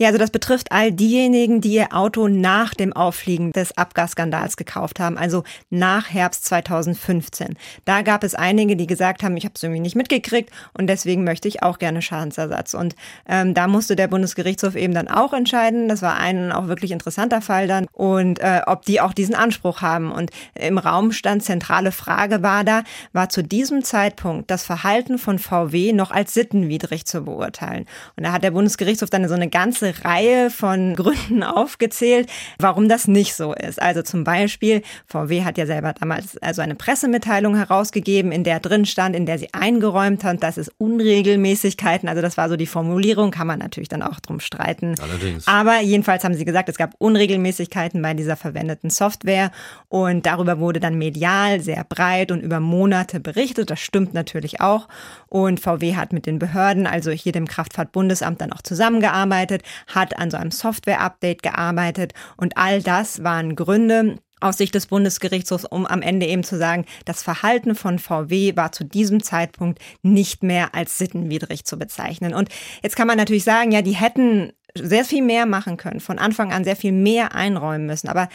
Ja, 0.00 0.06
also 0.06 0.18
das 0.18 0.30
betrifft 0.30 0.72
all 0.72 0.92
diejenigen, 0.92 1.60
die 1.60 1.74
ihr 1.74 1.94
Auto 1.94 2.26
nach 2.26 2.72
dem 2.72 2.94
Auffliegen 2.94 3.52
des 3.52 3.76
Abgasskandals 3.76 4.56
gekauft 4.56 4.98
haben, 4.98 5.18
also 5.18 5.44
nach 5.68 6.08
Herbst 6.08 6.46
2015. 6.46 7.58
Da 7.84 8.00
gab 8.00 8.24
es 8.24 8.34
einige, 8.34 8.76
die 8.76 8.86
gesagt 8.86 9.22
haben, 9.22 9.36
ich 9.36 9.44
habe 9.44 9.52
es 9.56 9.62
irgendwie 9.62 9.82
nicht 9.82 9.96
mitgekriegt 9.96 10.48
und 10.72 10.86
deswegen 10.86 11.22
möchte 11.22 11.48
ich 11.48 11.62
auch 11.62 11.78
gerne 11.78 12.00
Schadensersatz. 12.00 12.72
Und 12.72 12.94
ähm, 13.28 13.52
da 13.52 13.68
musste 13.68 13.94
der 13.94 14.08
Bundesgerichtshof 14.08 14.74
eben 14.74 14.94
dann 14.94 15.06
auch 15.06 15.34
entscheiden. 15.34 15.86
Das 15.86 16.00
war 16.00 16.16
ein 16.16 16.50
auch 16.50 16.66
wirklich 16.66 16.92
interessanter 16.92 17.42
Fall 17.42 17.68
dann 17.68 17.86
und 17.92 18.38
äh, 18.38 18.62
ob 18.66 18.86
die 18.86 19.02
auch 19.02 19.12
diesen 19.12 19.34
Anspruch 19.34 19.82
haben. 19.82 20.12
Und 20.12 20.30
im 20.54 20.78
Raum 20.78 21.12
stand 21.12 21.44
zentrale 21.44 21.92
Frage 21.92 22.42
war 22.42 22.64
da, 22.64 22.84
war 23.12 23.28
zu 23.28 23.42
diesem 23.42 23.84
Zeitpunkt 23.84 24.50
das 24.50 24.64
Verhalten 24.64 25.18
von 25.18 25.38
VW 25.38 25.92
noch 25.92 26.10
als 26.10 26.32
sittenwidrig 26.32 27.04
zu 27.04 27.20
beurteilen. 27.20 27.84
Und 28.16 28.24
da 28.24 28.32
hat 28.32 28.44
der 28.44 28.52
Bundesgerichtshof 28.52 29.10
dann 29.10 29.28
so 29.28 29.34
eine 29.34 29.50
ganze 29.50 29.89
Reihe 30.04 30.50
von 30.50 30.94
Gründen 30.94 31.42
aufgezählt, 31.42 32.28
warum 32.58 32.88
das 32.88 33.08
nicht 33.08 33.34
so 33.34 33.54
ist. 33.54 33.80
Also 33.80 34.02
zum 34.02 34.24
Beispiel, 34.24 34.82
VW 35.06 35.44
hat 35.44 35.58
ja 35.58 35.66
selber 35.66 35.92
damals 35.92 36.36
also 36.38 36.62
eine 36.62 36.74
Pressemitteilung 36.74 37.56
herausgegeben, 37.56 38.32
in 38.32 38.44
der 38.44 38.60
drin 38.60 38.86
stand, 38.86 39.16
in 39.16 39.26
der 39.26 39.38
sie 39.38 39.52
eingeräumt 39.52 40.24
hat, 40.24 40.42
dass 40.42 40.56
es 40.56 40.70
Unregelmäßigkeiten, 40.78 42.08
also 42.08 42.22
das 42.22 42.36
war 42.36 42.48
so 42.48 42.56
die 42.56 42.66
Formulierung, 42.66 43.30
kann 43.30 43.46
man 43.46 43.58
natürlich 43.58 43.88
dann 43.88 44.02
auch 44.02 44.20
drum 44.20 44.40
streiten. 44.40 44.94
Allerdings. 45.00 45.46
Aber 45.46 45.80
jedenfalls 45.80 46.24
haben 46.24 46.34
sie 46.34 46.44
gesagt, 46.44 46.68
es 46.68 46.76
gab 46.76 46.94
Unregelmäßigkeiten 46.98 48.00
bei 48.02 48.14
dieser 48.14 48.36
verwendeten 48.36 48.90
Software 48.90 49.50
und 49.88 50.26
darüber 50.26 50.58
wurde 50.58 50.80
dann 50.80 50.96
medial 50.96 51.60
sehr 51.60 51.84
breit 51.84 52.30
und 52.30 52.40
über 52.40 52.60
Monate 52.60 53.20
berichtet. 53.20 53.70
Das 53.70 53.80
stimmt 53.80 54.14
natürlich 54.14 54.60
auch. 54.60 54.88
Und 55.28 55.60
VW 55.60 55.96
hat 55.96 56.12
mit 56.12 56.26
den 56.26 56.38
Behörden, 56.38 56.86
also 56.86 57.10
hier 57.10 57.32
dem 57.32 57.46
Kraftfahrtbundesamt, 57.46 58.40
dann 58.40 58.52
auch 58.52 58.62
zusammengearbeitet, 58.62 59.62
hat 59.86 60.18
an 60.18 60.30
so 60.30 60.36
einem 60.36 60.50
Software-Update 60.50 61.42
gearbeitet 61.42 62.14
und 62.36 62.56
all 62.56 62.82
das 62.82 63.22
waren 63.22 63.56
Gründe, 63.56 64.18
aus 64.40 64.56
Sicht 64.56 64.74
des 64.74 64.86
Bundesgerichtshofs, 64.86 65.66
um 65.66 65.86
am 65.86 66.02
Ende 66.02 66.26
eben 66.26 66.42
zu 66.42 66.56
sagen, 66.56 66.86
das 67.04 67.22
Verhalten 67.22 67.74
von 67.74 67.98
VW 67.98 68.56
war 68.56 68.72
zu 68.72 68.84
diesem 68.84 69.22
Zeitpunkt 69.22 69.78
nicht 70.02 70.42
mehr 70.42 70.74
als 70.74 70.98
sittenwidrig 70.98 71.64
zu 71.64 71.78
bezeichnen. 71.78 72.34
Und 72.34 72.48
jetzt 72.82 72.96
kann 72.96 73.06
man 73.06 73.18
natürlich 73.18 73.44
sagen, 73.44 73.70
ja, 73.70 73.82
die 73.82 73.92
hätten 73.92 74.52
sehr 74.74 75.04
viel 75.04 75.22
mehr 75.22 75.46
machen 75.46 75.76
können, 75.76 76.00
von 76.00 76.18
Anfang 76.18 76.52
an 76.52 76.64
sehr 76.64 76.76
viel 76.76 76.92
mehr 76.92 77.34
einräumen 77.34 77.86
müssen. 77.86 78.08
Aber 78.08 78.28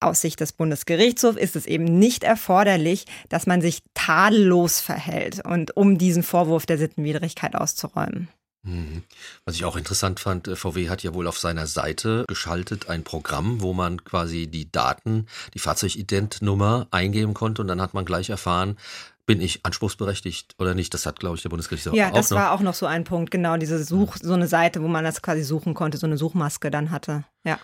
aus 0.00 0.20
Sicht 0.20 0.40
des 0.40 0.52
Bundesgerichtshofs 0.52 1.38
ist 1.38 1.56
es 1.56 1.66
eben 1.66 1.84
nicht 1.84 2.24
erforderlich, 2.24 3.06
dass 3.28 3.46
man 3.46 3.60
sich 3.60 3.82
tadellos 3.94 4.80
verhält 4.80 5.44
und 5.44 5.76
um 5.76 5.98
diesen 5.98 6.22
Vorwurf 6.22 6.66
der 6.66 6.78
Sittenwidrigkeit 6.78 7.54
auszuräumen. 7.54 8.28
Mhm. 8.66 9.04
Was 9.44 9.54
ich 9.54 9.64
auch 9.64 9.76
interessant 9.76 10.20
fand, 10.20 10.48
äh, 10.48 10.56
VW 10.56 10.88
hat 10.88 11.02
ja 11.02 11.14
wohl 11.14 11.26
auf 11.26 11.38
seiner 11.38 11.66
Seite 11.66 12.24
geschaltet 12.28 12.88
ein 12.88 13.04
Programm, 13.04 13.60
wo 13.60 13.72
man 13.72 14.04
quasi 14.04 14.48
die 14.48 14.70
Daten, 14.70 15.26
die 15.54 15.60
Fahrzeugidentnummer 15.60 16.88
eingeben 16.90 17.32
konnte 17.32 17.62
und 17.62 17.68
dann 17.68 17.80
hat 17.80 17.94
man 17.94 18.04
gleich 18.04 18.28
erfahren, 18.28 18.76
bin 19.24 19.40
ich 19.40 19.64
anspruchsberechtigt 19.64 20.54
oder 20.58 20.74
nicht? 20.74 20.94
Das 20.94 21.04
hat, 21.06 21.18
glaube 21.20 21.36
ich, 21.36 21.42
der 21.42 21.48
Bundesgerichtshof 21.48 21.94
ja, 21.94 22.10
auch 22.10 22.14
das 22.14 22.30
noch. 22.30 22.38
war 22.38 22.52
auch 22.52 22.60
noch 22.60 22.74
so 22.74 22.86
ein 22.86 23.04
Punkt, 23.04 23.30
genau, 23.30 23.56
diese 23.56 23.82
Such, 23.82 24.16
so 24.20 24.34
eine 24.34 24.46
Seite, 24.46 24.82
wo 24.82 24.88
man 24.88 25.04
das 25.04 25.22
quasi 25.22 25.42
suchen 25.42 25.74
konnte, 25.74 25.98
so 25.98 26.06
eine 26.06 26.16
Suchmaske 26.16 26.70
dann 26.70 26.90
hatte. 26.90 27.24
Ja. 27.44 27.58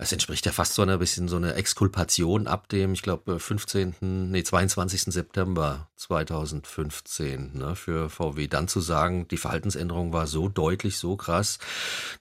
Das 0.00 0.12
entspricht 0.12 0.46
ja 0.46 0.52
fast 0.52 0.72
so 0.72 0.80
einer 0.80 0.96
bisschen 0.96 1.28
so 1.28 1.36
einer 1.36 1.56
Exkulpation 1.56 2.46
ab 2.46 2.70
dem, 2.70 2.94
ich 2.94 3.02
glaube, 3.02 3.38
15., 3.38 4.30
nee, 4.30 4.42
22. 4.42 5.02
September 5.12 5.90
2015 5.96 7.50
ne, 7.52 7.76
für 7.76 8.08
VW. 8.08 8.46
Dann 8.46 8.66
zu 8.66 8.80
sagen, 8.80 9.28
die 9.28 9.36
Verhaltensänderung 9.36 10.14
war 10.14 10.26
so 10.26 10.48
deutlich, 10.48 10.96
so 10.96 11.16
krass, 11.16 11.58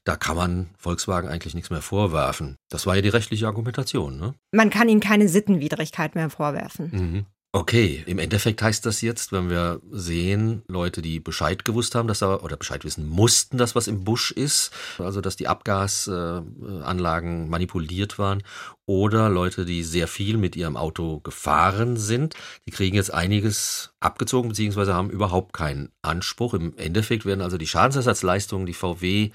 da 0.04 0.18
kann 0.18 0.36
man 0.36 0.70
Volkswagen 0.78 1.30
eigentlich 1.30 1.56
nichts 1.56 1.70
mehr 1.70 1.82
vorwerfen. 1.82 2.58
Das 2.68 2.86
war 2.86 2.98
ja 2.98 3.02
die 3.02 3.08
rechtliche 3.08 3.48
Argumentation. 3.48 4.20
Ne? 4.20 4.34
Man 4.52 4.72
kann 4.72 4.90
ihnen 4.90 5.00
keine 5.00 5.30
Sittenwidrigkeit 5.30 6.16
mehr 6.16 6.30
vorwerfen. 6.30 6.90
Mhm. 6.92 7.26
Okay, 7.52 8.04
im 8.06 8.20
Endeffekt 8.20 8.62
heißt 8.62 8.86
das 8.86 9.02
jetzt, 9.02 9.32
wenn 9.32 9.50
wir 9.50 9.82
sehen, 9.90 10.62
Leute, 10.68 11.02
die 11.02 11.20
Bescheid 11.20 11.66
gewusst 11.66 11.96
haben, 11.96 12.08
dass 12.08 12.20
da 12.20 12.36
oder 12.36 12.58
Bescheid 12.58 12.86
wissen 12.86 13.10
mussten, 13.10 13.58
dass 13.58 13.74
was 13.74 13.88
im 13.88 14.04
Busch 14.04 14.30
ist, 14.30 14.72
also 15.00 15.20
dass 15.20 15.36
die 15.36 15.48
Abgasanlagen 15.48 17.46
äh, 17.46 17.50
manipuliert 17.50 18.20
waren, 18.20 18.44
oder 18.86 19.30
Leute, 19.30 19.66
die 19.66 19.82
sehr 19.82 20.08
viel 20.08 20.38
mit 20.38 20.56
ihrem 20.56 20.78
Auto 20.78 21.22
gefahren 21.22 21.98
sind, 21.98 22.36
die 22.68 22.72
kriegen 22.72 22.96
jetzt 22.96 23.12
einiges 23.12 23.96
abgezogen, 24.00 24.50
beziehungsweise 24.50 24.94
haben 24.94 25.10
überhaupt 25.10 25.52
keinen 25.54 25.90
Anspruch. 26.04 26.54
Im 26.54 26.78
Endeffekt 26.78 27.26
werden 27.26 27.42
also 27.42 27.58
die 27.58 27.68
Schadensersatzleistungen, 27.68 28.68
die 28.68 28.76
VW 28.76 29.32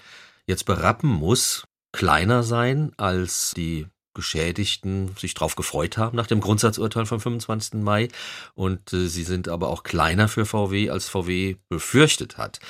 jetzt 0.46 0.66
berappen 0.66 1.10
muss, 1.10 1.64
kleiner 1.90 2.44
sein 2.44 2.92
als 2.96 3.54
die 3.56 3.86
Geschädigten 4.14 5.10
sich 5.18 5.34
darauf 5.34 5.56
gefreut 5.56 5.98
haben 5.98 6.16
nach 6.16 6.26
dem 6.26 6.40
Grundsatzurteil 6.40 7.06
vom 7.06 7.20
25. 7.20 7.74
Mai. 7.82 8.08
Und 8.54 8.92
äh, 8.92 9.06
sie 9.08 9.22
sind 9.24 9.48
aber 9.48 9.68
auch 9.68 9.82
kleiner 9.82 10.28
für 10.28 10.46
VW, 10.46 10.90
als 10.90 11.08
VW 11.08 11.56
befürchtet 11.68 12.38
hat. 12.38 12.60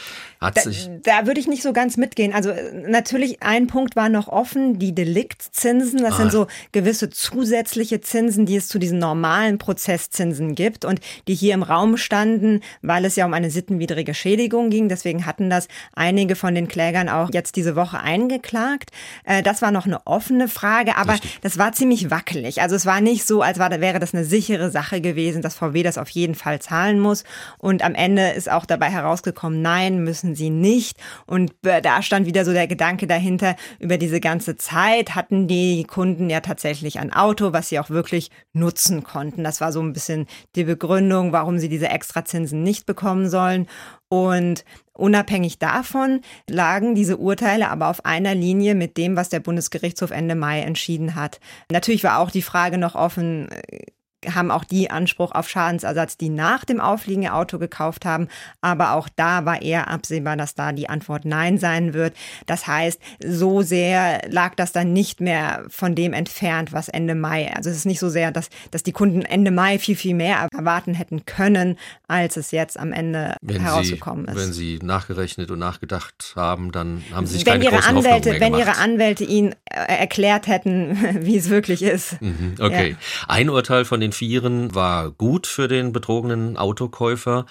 hat 0.40 0.56
da, 0.56 0.62
sich 0.62 0.88
da 1.02 1.26
würde 1.26 1.40
ich 1.40 1.46
nicht 1.46 1.62
so 1.62 1.72
ganz 1.72 1.96
mitgehen. 1.96 2.32
Also 2.32 2.50
äh, 2.50 2.72
natürlich 2.88 3.42
ein 3.42 3.66
Punkt 3.66 3.96
war 3.96 4.08
noch 4.08 4.28
offen, 4.28 4.78
die 4.78 4.94
Deliktzinsen. 4.94 6.02
Das 6.02 6.14
Ah. 6.14 6.16
sind 6.18 6.32
so 6.32 6.46
gewisse 6.72 7.10
zusätzliche 7.10 8.00
Zinsen, 8.00 8.46
die 8.46 8.56
es 8.56 8.68
zu 8.68 8.78
diesen 8.78 8.98
normalen 8.98 9.58
Prozesszinsen 9.58 10.54
gibt 10.54 10.84
und 10.84 11.00
die 11.28 11.34
hier 11.34 11.54
im 11.54 11.62
Raum 11.62 11.96
standen, 11.96 12.60
weil 12.82 13.04
es 13.04 13.16
ja 13.16 13.26
um 13.26 13.34
eine 13.34 13.50
sittenwidrige 13.50 14.14
Schädigung 14.14 14.70
ging. 14.70 14.88
Deswegen 14.88 15.26
hatten 15.26 15.50
das 15.50 15.68
einige 15.92 16.36
von 16.36 16.54
den 16.54 16.68
Klägern 16.68 17.08
auch 17.08 17.30
jetzt 17.32 17.56
diese 17.56 17.76
Woche 17.76 18.00
eingeklagt. 18.00 18.90
Äh, 19.24 19.42
Das 19.42 19.62
war 19.62 19.70
noch 19.70 19.86
eine 19.86 20.06
offene 20.06 20.48
Frage, 20.48 20.96
aber 20.96 21.14
Richtig. 21.14 21.33
Das 21.40 21.58
war 21.58 21.72
ziemlich 21.72 22.10
wackelig. 22.10 22.60
Also 22.62 22.76
es 22.76 22.86
war 22.86 23.00
nicht 23.00 23.26
so, 23.26 23.42
als 23.42 23.58
war, 23.58 23.70
wäre 23.80 23.98
das 23.98 24.14
eine 24.14 24.24
sichere 24.24 24.70
Sache 24.70 25.00
gewesen, 25.00 25.42
dass 25.42 25.56
VW 25.56 25.82
das 25.82 25.98
auf 25.98 26.08
jeden 26.08 26.34
Fall 26.34 26.60
zahlen 26.60 27.00
muss. 27.00 27.24
Und 27.58 27.84
am 27.84 27.94
Ende 27.94 28.30
ist 28.30 28.50
auch 28.50 28.66
dabei 28.66 28.90
herausgekommen, 28.90 29.62
nein, 29.62 30.04
müssen 30.04 30.34
sie 30.34 30.50
nicht. 30.50 30.98
Und 31.26 31.52
da 31.62 32.02
stand 32.02 32.26
wieder 32.26 32.44
so 32.44 32.52
der 32.52 32.66
Gedanke 32.66 33.06
dahinter, 33.06 33.56
über 33.78 33.98
diese 33.98 34.20
ganze 34.20 34.56
Zeit 34.56 35.14
hatten 35.14 35.48
die 35.48 35.84
Kunden 35.84 36.30
ja 36.30 36.40
tatsächlich 36.40 36.98
ein 36.98 37.12
Auto, 37.12 37.52
was 37.52 37.68
sie 37.68 37.78
auch 37.78 37.90
wirklich 37.90 38.30
nutzen 38.52 39.02
konnten. 39.04 39.44
Das 39.44 39.60
war 39.60 39.72
so 39.72 39.80
ein 39.80 39.92
bisschen 39.92 40.26
die 40.56 40.64
Begründung, 40.64 41.32
warum 41.32 41.58
sie 41.58 41.68
diese 41.68 41.88
Extrazinsen 41.88 42.62
nicht 42.62 42.86
bekommen 42.86 43.28
sollen. 43.28 43.66
Und 44.08 44.64
unabhängig 44.94 45.58
davon 45.58 46.20
lagen 46.48 46.94
diese 46.94 47.18
Urteile 47.18 47.68
aber 47.68 47.88
auf 47.88 48.04
einer 48.04 48.34
Linie 48.34 48.74
mit 48.74 48.96
dem, 48.96 49.16
was 49.16 49.28
der 49.28 49.40
Bundesgerichtshof 49.40 50.10
Ende 50.10 50.34
Mai 50.34 50.60
entschieden 50.60 51.14
hat. 51.14 51.40
Natürlich 51.70 52.04
war 52.04 52.18
auch 52.18 52.30
die 52.30 52.42
Frage 52.42 52.78
noch 52.78 52.94
offen, 52.94 53.48
äh, 53.50 53.86
haben 54.34 54.50
auch 54.50 54.64
die 54.64 54.90
Anspruch 54.90 55.32
auf 55.32 55.48
Schadensersatz, 55.48 56.16
die 56.16 56.28
nach 56.28 56.64
dem 56.64 56.80
Aufliegen 56.80 57.22
ihr 57.22 57.34
Auto 57.34 57.58
gekauft 57.58 58.04
haben. 58.04 58.28
Aber 58.60 58.92
auch 58.92 59.08
da 59.16 59.44
war 59.44 59.62
eher 59.62 59.88
absehbar, 59.88 60.36
dass 60.36 60.54
da 60.54 60.72
die 60.72 60.88
Antwort 60.88 61.24
Nein 61.24 61.58
sein 61.58 61.94
wird. 61.94 62.14
Das 62.46 62.66
heißt, 62.66 63.00
so 63.24 63.62
sehr 63.62 64.22
lag 64.28 64.54
das 64.54 64.72
dann 64.72 64.92
nicht 64.92 65.20
mehr 65.20 65.64
von 65.68 65.94
dem 65.94 66.12
entfernt, 66.12 66.72
was 66.72 66.88
Ende 66.88 67.14
Mai. 67.14 67.52
Also 67.54 67.70
es 67.70 67.76
ist 67.76 67.86
nicht 67.86 68.00
so 68.00 68.08
sehr, 68.08 68.30
dass, 68.30 68.48
dass 68.70 68.82
die 68.82 68.92
Kunden 68.92 69.22
Ende 69.22 69.50
Mai 69.50 69.78
viel, 69.78 69.96
viel 69.96 70.14
mehr 70.14 70.48
erwarten 70.56 70.94
hätten 70.94 71.26
können, 71.26 71.76
als 72.08 72.36
es 72.36 72.50
jetzt 72.50 72.78
am 72.78 72.92
Ende 72.92 73.36
wenn 73.40 73.60
herausgekommen 73.60 74.26
sie, 74.26 74.32
ist. 74.32 74.38
Wenn 74.38 74.52
sie 74.52 74.78
nachgerechnet 74.82 75.50
und 75.50 75.58
nachgedacht 75.58 76.32
haben, 76.36 76.72
dann 76.72 77.02
haben 77.12 77.26
sie 77.26 77.34
sich 77.34 77.46
wenn 77.46 77.54
keine 77.54 77.64
ihre 77.64 77.76
großen 77.76 77.96
Anwälte, 77.98 78.30
mehr 78.30 78.40
wenn 78.40 78.52
gemacht. 78.52 78.68
ihre 78.68 78.78
Anwälte 78.78 79.24
ihnen 79.24 79.54
äh, 79.70 79.98
erklärt 79.98 80.46
hätten, 80.46 80.96
wie 81.24 81.36
es 81.36 81.48
wirklich 81.50 81.82
ist. 81.82 82.20
Mhm, 82.20 82.54
Okay. 82.60 82.90
Ja. 82.90 82.96
Ein 83.28 83.50
Urteil 83.50 83.84
von 83.84 84.00
den 84.00 84.12
Vieren 84.14 84.74
war 84.74 85.10
gut 85.10 85.46
für 85.46 85.68
den 85.68 85.92
betrogenen 85.92 86.56
Autokäufer, 86.56 87.46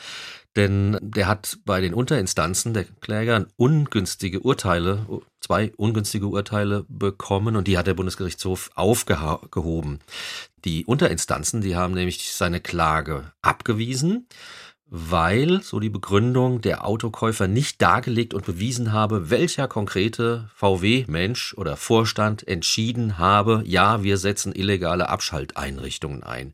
denn 0.55 0.97
der 1.01 1.27
hat 1.27 1.57
bei 1.65 1.81
den 1.81 1.93
Unterinstanzen 1.93 2.73
der 2.73 2.85
Kläger 3.01 3.47
ungünstige 3.57 4.39
Urteile, 4.39 5.05
zwei 5.41 5.73
ungünstige 5.77 6.27
Urteile 6.27 6.85
bekommen 6.87 7.55
und 7.55 7.67
die 7.67 7.77
hat 7.77 7.87
der 7.87 7.95
Bundesgerichtshof 7.95 8.69
aufgehoben. 8.75 9.99
Die 10.63 10.85
Unterinstanzen, 10.85 11.61
die 11.61 11.75
haben 11.75 11.93
nämlich 11.93 12.33
seine 12.33 12.61
Klage 12.61 13.31
abgewiesen 13.41 14.27
weil, 14.95 15.63
so 15.63 15.79
die 15.79 15.89
Begründung, 15.89 16.61
der 16.61 16.85
Autokäufer 16.85 17.47
nicht 17.47 17.81
dargelegt 17.81 18.35
und 18.35 18.45
bewiesen 18.45 18.91
habe, 18.93 19.31
welcher 19.31 19.67
konkrete 19.67 20.51
VW-Mensch 20.53 21.55
oder 21.57 21.77
Vorstand 21.77 22.47
entschieden 22.47 23.17
habe, 23.17 23.63
ja, 23.65 24.03
wir 24.03 24.19
setzen 24.19 24.53
illegale 24.53 25.09
Abschalteinrichtungen 25.09 26.21
ein. 26.21 26.53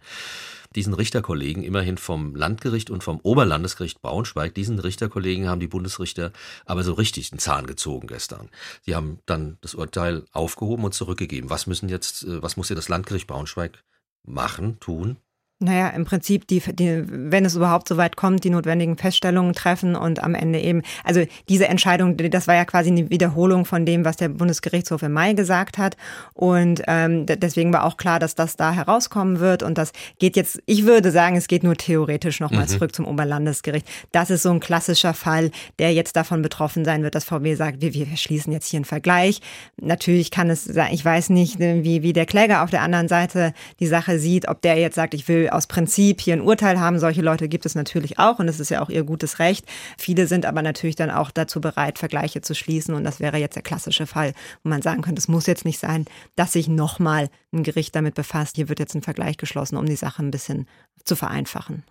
Diesen 0.74 0.93
Richterkollegen, 0.93 1.63
immerhin 1.63 1.98
vom 1.98 2.34
Landgericht 2.34 2.89
und 2.89 3.03
vom 3.03 3.19
Oberlandesgericht 3.19 4.01
Braunschweig, 4.01 4.55
diesen 4.55 4.79
Richterkollegen 4.79 5.50
haben 5.50 5.60
die 5.60 5.67
Bundesrichter 5.67 6.31
aber 6.65 6.84
so 6.84 6.93
richtig 6.93 7.31
den 7.31 7.39
Zahn 7.39 7.67
gezogen 7.67 8.08
gestern. 8.08 8.48
Sie 8.84 8.96
haben 8.96 9.19
dann 9.25 9.58
das 9.60 9.75
Urteil 9.75 10.24
aufgehoben 10.31 10.86
und 10.86 10.93
zurückgegeben. 10.93 11.50
Was 11.50 11.67
müssen 11.67 11.89
jetzt, 11.89 12.24
äh, 12.24 12.41
was 12.41 12.55
muss 12.55 12.67
hier 12.67 12.77
das 12.77 12.88
Landgericht 12.88 13.27
Braunschweig 13.27 13.84
machen, 14.24 14.79
tun? 14.79 15.17
Naja, 15.62 15.89
im 15.89 16.06
Prinzip, 16.06 16.48
die, 16.48 16.62
die, 16.62 17.04
wenn 17.06 17.44
es 17.44 17.54
überhaupt 17.54 17.89
so 17.89 17.98
weit 17.98 18.16
kommt, 18.16 18.46
die 18.46 18.50
notwendigen 18.50 18.96
Feststellungen 18.96 19.54
treffen 19.54 19.94
und 19.94 20.24
am 20.24 20.34
Ende 20.34 20.62
eben, 20.62 20.84
also 21.04 21.25
diese 21.50 21.68
Entscheidung, 21.68 22.16
das 22.16 22.48
war 22.48 22.56
ja 22.56 22.63
quasi 22.63 22.92
eine 22.92 23.10
Wiederholung 23.10 23.66
von 23.66 23.86
dem, 23.86 24.06
was 24.06 24.16
der 24.16 24.30
Bundesgerichtshof 24.30 25.04
im 25.04 25.12
Mai 25.12 25.34
gesagt 25.34 25.78
hat. 25.78 25.98
Und 26.34 26.82
ähm, 26.88 27.25
deswegen 27.25 27.74
war 27.74 27.84
auch 27.84 27.98
klar, 27.98 28.20
dass 28.20 28.36
das 28.36 28.56
da 28.56 28.72
herauskommen 28.72 29.42
wird. 29.42 29.62
Und 29.62 29.78
das 29.78 29.92
geht 30.18 30.38
jetzt, 30.38 30.62
ich 30.66 30.86
würde 30.86 31.12
sagen, 31.12 31.36
es 31.36 31.50
geht 31.50 31.66
nur 31.66 31.75
theoretisch 31.75 32.39
nochmal 32.39 32.63
mhm. 32.63 32.70
zurück 32.70 32.96
zum 32.96 33.06
Oberlandesgericht. 33.06 33.86
Das 34.13 34.30
ist 34.30 34.44
so 34.44 34.51
ein 34.51 34.62
klassischer 34.62 35.13
Fall, 35.13 35.51
der 35.78 35.92
jetzt 35.92 36.16
davon 36.16 36.42
betroffen 36.42 36.86
sein 36.86 37.04
wird, 37.04 37.16
dass 37.16 37.25
VW 37.25 37.56
sagt, 37.56 37.82
wir, 37.82 37.94
wir 37.94 38.08
schließen 38.16 38.54
jetzt 38.54 38.70
hier 38.70 38.78
einen 38.78 38.86
Vergleich. 38.86 39.42
Natürlich 39.75 40.32
kann 40.32 40.50
es 40.50 40.63
sein, 40.63 40.94
ich 40.94 41.04
weiß 41.04 41.32
nicht, 41.32 41.60
wie, 41.60 42.01
wie 42.01 42.13
der 42.13 42.25
Kläger 42.25 42.63
auf 42.63 42.70
der 42.70 42.82
anderen 42.82 43.10
Seite 43.10 43.54
die 43.82 43.88
Sache 43.88 44.20
sieht, 44.20 44.48
ob 44.48 44.62
der 44.62 44.78
jetzt 44.78 44.96
sagt, 44.96 45.13
ich 45.13 45.28
will 45.28 45.49
aus 45.51 45.68
Prinzip 45.68 46.22
hier 46.22 46.34
ein 46.34 46.41
Urteil 46.41 46.79
haben. 46.79 47.00
Solche 47.00 47.22
Leute 47.22 47.48
gibt 47.48 47.65
es 47.65 47.75
natürlich 47.75 48.20
auch 48.20 48.39
und 48.39 48.48
es 48.48 48.60
ist 48.60 48.70
ja 48.70 48.82
auch 48.82 48.89
ihr 48.89 49.03
gutes 49.03 49.39
Recht. 49.39 49.65
Viele 49.98 50.27
sind 50.27 50.46
aber 50.46 50.62
natürlich 50.62 50.96
dann 50.96 51.12
auch 51.12 51.32
dazu 51.32 51.62
bereit, 51.62 52.00
Vergleiche 52.00 52.41
zu 52.41 52.56
schließen 52.56 52.94
und 52.94 53.03
das 53.03 53.20
wäre 53.20 53.38
jetzt 53.38 53.56
der 53.56 53.63
klassische 53.63 54.08
Fall, 54.08 54.34
wo 54.63 54.70
man 54.70 54.82
sagen 54.82 55.01
könnte, 55.01 55.20
es 55.20 55.27
muss 55.27 55.46
jetzt 55.46 55.65
nicht 55.65 55.79
sein, 55.79 56.06
dass 56.36 56.53
sich 56.53 56.68
nochmal 56.68 57.29
ein 57.51 57.63
Gericht 57.63 57.96
damit 57.96 58.15
befasst. 58.15 58.56
Hier 58.56 58.70
wird 58.70 58.79
jetzt 58.79 58.96
ein 58.96 59.01
Vergleich 59.01 59.38
geschlossen, 59.38 59.77
um 59.77 59.86
die 59.86 59.96
Sache 59.96 60.22
ein 60.22 60.32
bisschen 60.32 60.68
zu 61.03 61.15
vereinfachen. 61.15 61.84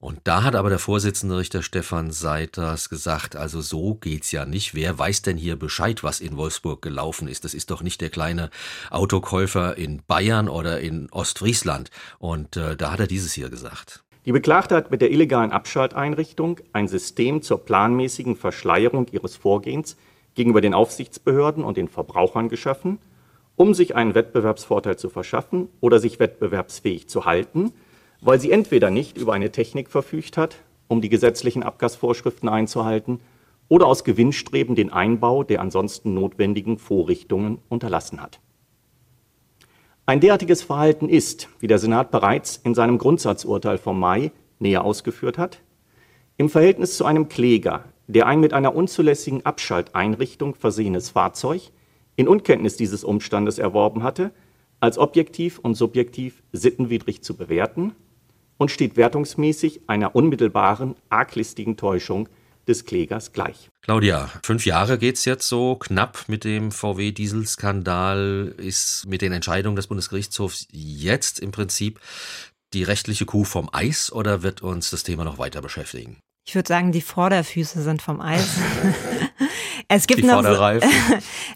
Und 0.00 0.20
da 0.24 0.42
hat 0.42 0.56
aber 0.56 0.70
der 0.70 0.78
Vorsitzende 0.78 1.38
Richter 1.38 1.62
Stefan 1.62 2.10
Seiters 2.10 2.88
gesagt, 2.88 3.36
also 3.36 3.60
so 3.60 3.94
geht's 3.94 4.32
ja 4.32 4.46
nicht. 4.46 4.74
Wer 4.74 4.98
weiß 4.98 5.22
denn 5.22 5.36
hier 5.36 5.56
Bescheid, 5.56 6.02
was 6.02 6.20
in 6.20 6.36
Wolfsburg 6.36 6.82
gelaufen 6.82 7.28
ist? 7.28 7.44
Das 7.44 7.54
ist 7.54 7.70
doch 7.70 7.82
nicht 7.82 8.00
der 8.00 8.10
kleine 8.10 8.50
Autokäufer 8.90 9.76
in 9.76 10.02
Bayern 10.06 10.48
oder 10.48 10.80
in 10.80 11.10
Ostfriesland. 11.12 11.90
Und 12.18 12.56
äh, 12.56 12.76
da 12.76 12.90
hat 12.90 13.00
er 13.00 13.03
dieses 13.06 13.32
hier 13.32 13.48
gesagt. 13.48 14.04
Die 14.26 14.32
Beklagte 14.32 14.74
hat 14.74 14.90
mit 14.90 15.02
der 15.02 15.10
illegalen 15.10 15.52
Abschalteinrichtung 15.52 16.60
ein 16.72 16.88
System 16.88 17.42
zur 17.42 17.64
planmäßigen 17.64 18.36
Verschleierung 18.36 19.06
ihres 19.12 19.36
Vorgehens 19.36 19.96
gegenüber 20.34 20.60
den 20.60 20.74
Aufsichtsbehörden 20.74 21.62
und 21.62 21.76
den 21.76 21.88
Verbrauchern 21.88 22.48
geschaffen, 22.48 22.98
um 23.56 23.74
sich 23.74 23.94
einen 23.94 24.14
Wettbewerbsvorteil 24.14 24.96
zu 24.96 25.10
verschaffen 25.10 25.68
oder 25.80 26.00
sich 26.00 26.18
wettbewerbsfähig 26.18 27.08
zu 27.08 27.24
halten, 27.26 27.72
weil 28.20 28.40
sie 28.40 28.50
entweder 28.50 28.90
nicht 28.90 29.18
über 29.18 29.34
eine 29.34 29.52
Technik 29.52 29.90
verfügt 29.90 30.36
hat, 30.38 30.56
um 30.88 31.00
die 31.00 31.10
gesetzlichen 31.10 31.62
Abgasvorschriften 31.62 32.48
einzuhalten, 32.48 33.20
oder 33.68 33.86
aus 33.86 34.04
Gewinnstreben 34.04 34.74
den 34.74 34.92
Einbau 34.92 35.42
der 35.42 35.60
ansonsten 35.60 36.14
notwendigen 36.14 36.78
Vorrichtungen 36.78 37.58
unterlassen 37.68 38.20
hat. 38.20 38.40
Ein 40.06 40.20
derartiges 40.20 40.62
Verhalten 40.62 41.08
ist, 41.08 41.48
wie 41.60 41.66
der 41.66 41.78
Senat 41.78 42.10
bereits 42.10 42.60
in 42.62 42.74
seinem 42.74 42.98
Grundsatzurteil 42.98 43.78
vom 43.78 43.98
Mai 43.98 44.32
näher 44.58 44.84
ausgeführt 44.84 45.38
hat, 45.38 45.62
im 46.36 46.50
Verhältnis 46.50 46.98
zu 46.98 47.06
einem 47.06 47.30
Kläger, 47.30 47.84
der 48.06 48.26
ein 48.26 48.38
mit 48.38 48.52
einer 48.52 48.76
unzulässigen 48.76 49.46
Abschalteinrichtung 49.46 50.56
versehenes 50.56 51.08
Fahrzeug 51.08 51.70
in 52.16 52.28
Unkenntnis 52.28 52.76
dieses 52.76 53.02
Umstandes 53.02 53.58
erworben 53.58 54.02
hatte, 54.02 54.30
als 54.78 54.98
objektiv 54.98 55.58
und 55.58 55.74
subjektiv 55.74 56.42
sittenwidrig 56.52 57.22
zu 57.22 57.34
bewerten, 57.34 57.94
und 58.58 58.70
steht 58.70 58.96
wertungsmäßig 58.96 59.88
einer 59.88 60.14
unmittelbaren, 60.14 60.96
arglistigen 61.08 61.78
Täuschung 61.78 62.28
des 62.68 62.84
Klägers 62.84 63.32
gleich. 63.32 63.70
Claudia, 63.82 64.30
fünf 64.42 64.66
Jahre 64.66 64.98
geht 64.98 65.16
es 65.16 65.24
jetzt 65.24 65.48
so 65.48 65.76
knapp 65.76 66.24
mit 66.28 66.44
dem 66.44 66.72
VW-Dieselskandal. 66.72 68.54
Ist 68.56 69.06
mit 69.06 69.22
den 69.22 69.32
Entscheidungen 69.32 69.76
des 69.76 69.86
Bundesgerichtshofs 69.86 70.66
jetzt 70.72 71.40
im 71.40 71.52
Prinzip 71.52 72.00
die 72.72 72.82
rechtliche 72.82 73.26
Kuh 73.26 73.44
vom 73.44 73.68
Eis 73.72 74.10
oder 74.10 74.42
wird 74.42 74.62
uns 74.62 74.90
das 74.90 75.02
Thema 75.02 75.24
noch 75.24 75.38
weiter 75.38 75.62
beschäftigen? 75.62 76.18
Ich 76.46 76.54
würde 76.54 76.68
sagen, 76.68 76.92
die 76.92 77.00
Vorderfüße 77.00 77.82
sind 77.82 78.02
vom 78.02 78.20
Eis. 78.20 78.48
Es 79.88 80.06
gibt, 80.06 80.22
Die 80.22 80.26
noch 80.26 80.42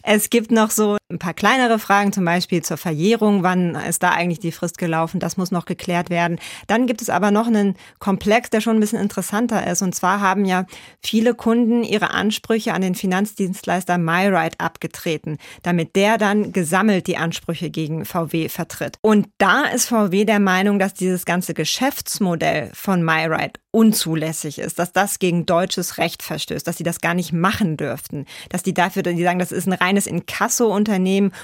es 0.03 0.29
gibt 0.29 0.51
noch 0.51 0.69
so 0.69 0.98
ein 1.11 1.17
paar 1.17 1.33
kleinere 1.33 1.79
Fragen, 1.79 2.13
zum 2.13 2.23
Beispiel 2.23 2.61
zur 2.61 2.77
Verjährung. 2.77 3.41
Wann 3.41 3.73
ist 3.73 4.03
da 4.03 4.11
eigentlich 4.11 4.39
die 4.39 4.51
Frist 4.51 4.77
gelaufen? 4.77 5.19
Das 5.19 5.37
muss 5.37 5.49
noch 5.49 5.65
geklärt 5.65 6.11
werden. 6.11 6.37
Dann 6.67 6.85
gibt 6.85 7.01
es 7.01 7.09
aber 7.09 7.31
noch 7.31 7.47
einen 7.47 7.75
Komplex, 7.97 8.51
der 8.51 8.61
schon 8.61 8.77
ein 8.77 8.79
bisschen 8.79 9.01
interessanter 9.01 9.65
ist. 9.65 9.81
Und 9.81 9.95
zwar 9.95 10.21
haben 10.21 10.45
ja 10.45 10.65
viele 11.01 11.33
Kunden 11.33 11.83
ihre 11.83 12.11
Ansprüche 12.11 12.73
an 12.73 12.83
den 12.83 12.93
Finanzdienstleister 12.93 13.97
MyRide 13.97 14.59
abgetreten, 14.59 15.39
damit 15.63 15.95
der 15.95 16.19
dann 16.19 16.53
gesammelt 16.53 17.07
die 17.07 17.17
Ansprüche 17.17 17.71
gegen 17.71 18.05
VW 18.05 18.47
vertritt. 18.47 18.97
Und 19.01 19.29
da 19.39 19.63
ist 19.63 19.87
VW 19.87 20.25
der 20.25 20.39
Meinung, 20.39 20.77
dass 20.77 20.93
dieses 20.93 21.25
ganze 21.25 21.55
Geschäftsmodell 21.55 22.69
von 22.75 23.03
MyRide 23.03 23.53
unzulässig 23.71 24.59
ist, 24.59 24.79
dass 24.79 24.93
das 24.93 25.19
gegen 25.19 25.45
deutsches 25.45 25.99
Recht 25.99 26.23
verstößt, 26.23 26.65
dass 26.65 26.77
sie 26.77 26.83
das 26.83 27.01
gar 27.01 27.13
nicht 27.13 27.33
machen 27.33 27.77
dürften, 27.77 28.25
dass 28.49 28.63
die 28.63 28.73
dafür, 28.73 29.03
die 29.03 29.23
sagen, 29.23 29.37
das 29.37 29.51
ist 29.51 29.67
ein 29.67 29.73
reines 29.73 30.07
Inkasso-Unternehmen 30.07 30.98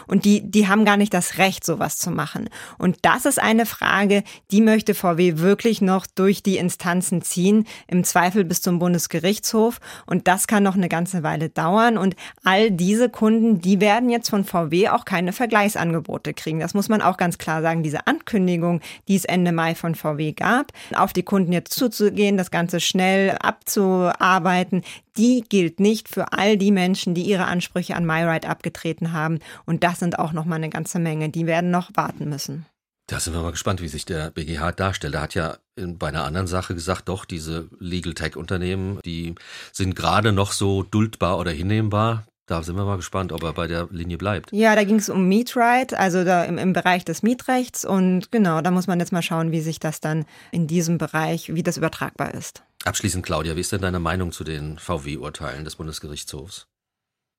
und 0.07 0.25
die, 0.25 0.41
die 0.50 0.67
haben 0.67 0.85
gar 0.85 0.97
nicht 0.97 1.13
das 1.13 1.38
Recht, 1.38 1.65
sowas 1.65 1.97
zu 1.97 2.12
machen. 2.12 2.50
Und 2.77 2.97
das 3.01 3.25
ist 3.25 3.41
eine 3.41 3.65
Frage, 3.65 4.24
die 4.51 4.62
möchte 4.62 4.93
VW 4.93 5.38
wirklich 5.38 5.81
noch 5.81 6.07
durch 6.07 6.43
die 6.43 6.57
Instanzen 6.57 7.21
ziehen, 7.21 7.65
im 7.88 8.03
Zweifel 8.03 8.43
bis 8.43 8.62
zum 8.62 8.79
Bundesgerichtshof. 8.79 9.79
Und 10.05 10.27
das 10.27 10.47
kann 10.47 10.63
noch 10.63 10.75
eine 10.75 10.89
ganze 10.89 11.24
Weile 11.24 11.50
dauern. 11.50 11.97
Und 11.97 12.15
all 12.43 12.71
diese 12.71 13.09
Kunden, 13.09 13.62
die 13.62 13.79
werden 13.81 14.09
jetzt 14.09 14.29
von 14.29 14.43
VW 14.43 14.89
auch 14.89 15.05
keine 15.05 15.33
Vergleichsangebote 15.33 16.33
kriegen. 16.33 16.59
Das 16.59 16.74
muss 16.74 16.89
man 16.89 17.01
auch 17.01 17.17
ganz 17.17 17.38
klar 17.38 17.62
sagen. 17.62 17.83
Diese 17.83 18.07
Ankündigung, 18.07 18.81
die 19.07 19.15
es 19.15 19.25
Ende 19.25 19.51
Mai 19.51 19.75
von 19.75 19.95
VW 19.95 20.33
gab, 20.33 20.71
auf 20.95 21.13
die 21.13 21.24
Kunden 21.24 21.51
jetzt 21.51 21.74
zuzugehen, 21.74 22.38
das 22.38 22.51
Ganze 22.51 22.79
schnell 22.79 23.38
abzuarbeiten, 23.39 24.83
die 25.17 25.43
gilt 25.48 25.79
nicht 25.79 26.10
für 26.10 26.34
all 26.34 26.57
die 26.57 26.72
Menschen, 26.72 27.13
die 27.13 27.24
ihre 27.24 27.45
Ansprüche 27.45 27.95
an 27.95 28.05
MyRide 28.05 28.48
abgetreten 28.48 29.13
haben. 29.13 29.39
Und 29.65 29.84
das 29.84 30.00
sind 30.00 30.19
auch 30.19 30.34
noch 30.34 30.45
mal 30.45 30.55
eine 30.55 30.69
ganze 30.69 31.00
Menge. 31.00 31.29
Die 31.29 31.45
werden 31.45 31.72
noch 31.72 31.91
warten 31.95 32.29
müssen. 32.29 32.65
Da 33.07 33.19
sind 33.19 33.34
wir 33.34 33.41
mal 33.41 33.51
gespannt, 33.51 33.81
wie 33.81 33.88
sich 33.88 34.05
der 34.05 34.31
BGH 34.31 34.72
darstellt. 34.72 35.13
Er 35.13 35.22
hat 35.22 35.36
ja 35.36 35.57
bei 35.75 36.07
einer 36.07 36.24
anderen 36.24 36.48
Sache 36.48 36.74
gesagt, 36.74 37.07
doch, 37.07 37.25
diese 37.25 37.69
Legal 37.79 38.15
Tech-Unternehmen, 38.15 39.00
die 39.05 39.36
sind 39.72 39.95
gerade 39.95 40.31
noch 40.31 40.51
so 40.51 40.81
duldbar 40.81 41.38
oder 41.38 41.51
hinnehmbar. 41.51 42.25
Da 42.48 42.62
sind 42.62 42.75
wir 42.75 42.86
mal 42.86 42.98
gespannt, 42.98 43.32
ob 43.32 43.42
er 43.42 43.54
bei 43.54 43.66
der 43.66 43.88
Linie 43.90 44.20
bleibt. 44.20 44.52
Ja, 44.52 44.75
da 44.75 44.84
ging 44.84 44.98
es 44.98 45.10
um 45.10 45.28
Meetride, 45.28 45.98
also 45.98 46.24
da 46.24 46.44
im, 46.44 46.60
im 46.60 46.74
Bereich 46.74 47.04
des 47.04 47.24
Mietrechts. 47.24 47.86
Und 47.86 48.32
genau, 48.32 48.62
da 48.62 48.70
muss 48.70 48.86
man 48.86 49.00
jetzt 49.00 49.12
mal 49.12 49.24
schauen, 49.24 49.52
wie 49.52 49.62
sich 49.62 49.80
das 49.80 50.00
dann 50.00 50.25
in 50.52 50.68
diesem 50.68 51.00
Bereich, 51.00 51.56
wie 51.56 51.64
das 51.64 51.78
übertragbar 51.78 52.36
ist. 52.36 52.64
Abschließend, 52.84 53.25
Claudia, 53.25 53.56
wie 53.56 53.62
ist 53.62 53.72
denn 53.72 53.82
deine 53.82 54.00
Meinung 54.00 54.32
zu 54.32 54.44
den 54.44 54.78
VW-Urteilen 54.78 55.66
des 55.66 55.75
Bundesgerichtshofs? 55.78 56.68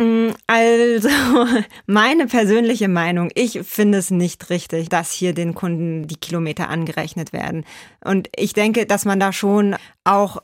Mm, 0.03 0.31
Also, 0.49 1.09
meine 1.87 2.27
persönliche 2.27 2.89
Meinung, 2.89 3.31
ich 3.37 3.61
finde 3.63 3.99
es 3.99 4.11
nicht 4.11 4.51
richtig, 4.51 4.89
dass 4.89 5.13
hier 5.13 5.35
den 5.35 5.55
Kunden 5.55 6.09
die 6.09 6.17
Kilometer 6.17 6.69
angerechnet 6.69 7.33
werden. 7.33 7.65
Und 8.05 8.29
ich 8.37 8.55
denke, 8.55 8.87
dass 8.87 9.05
man 9.05 9.21
da 9.21 9.33
schon 9.33 9.77
auch 10.03 10.43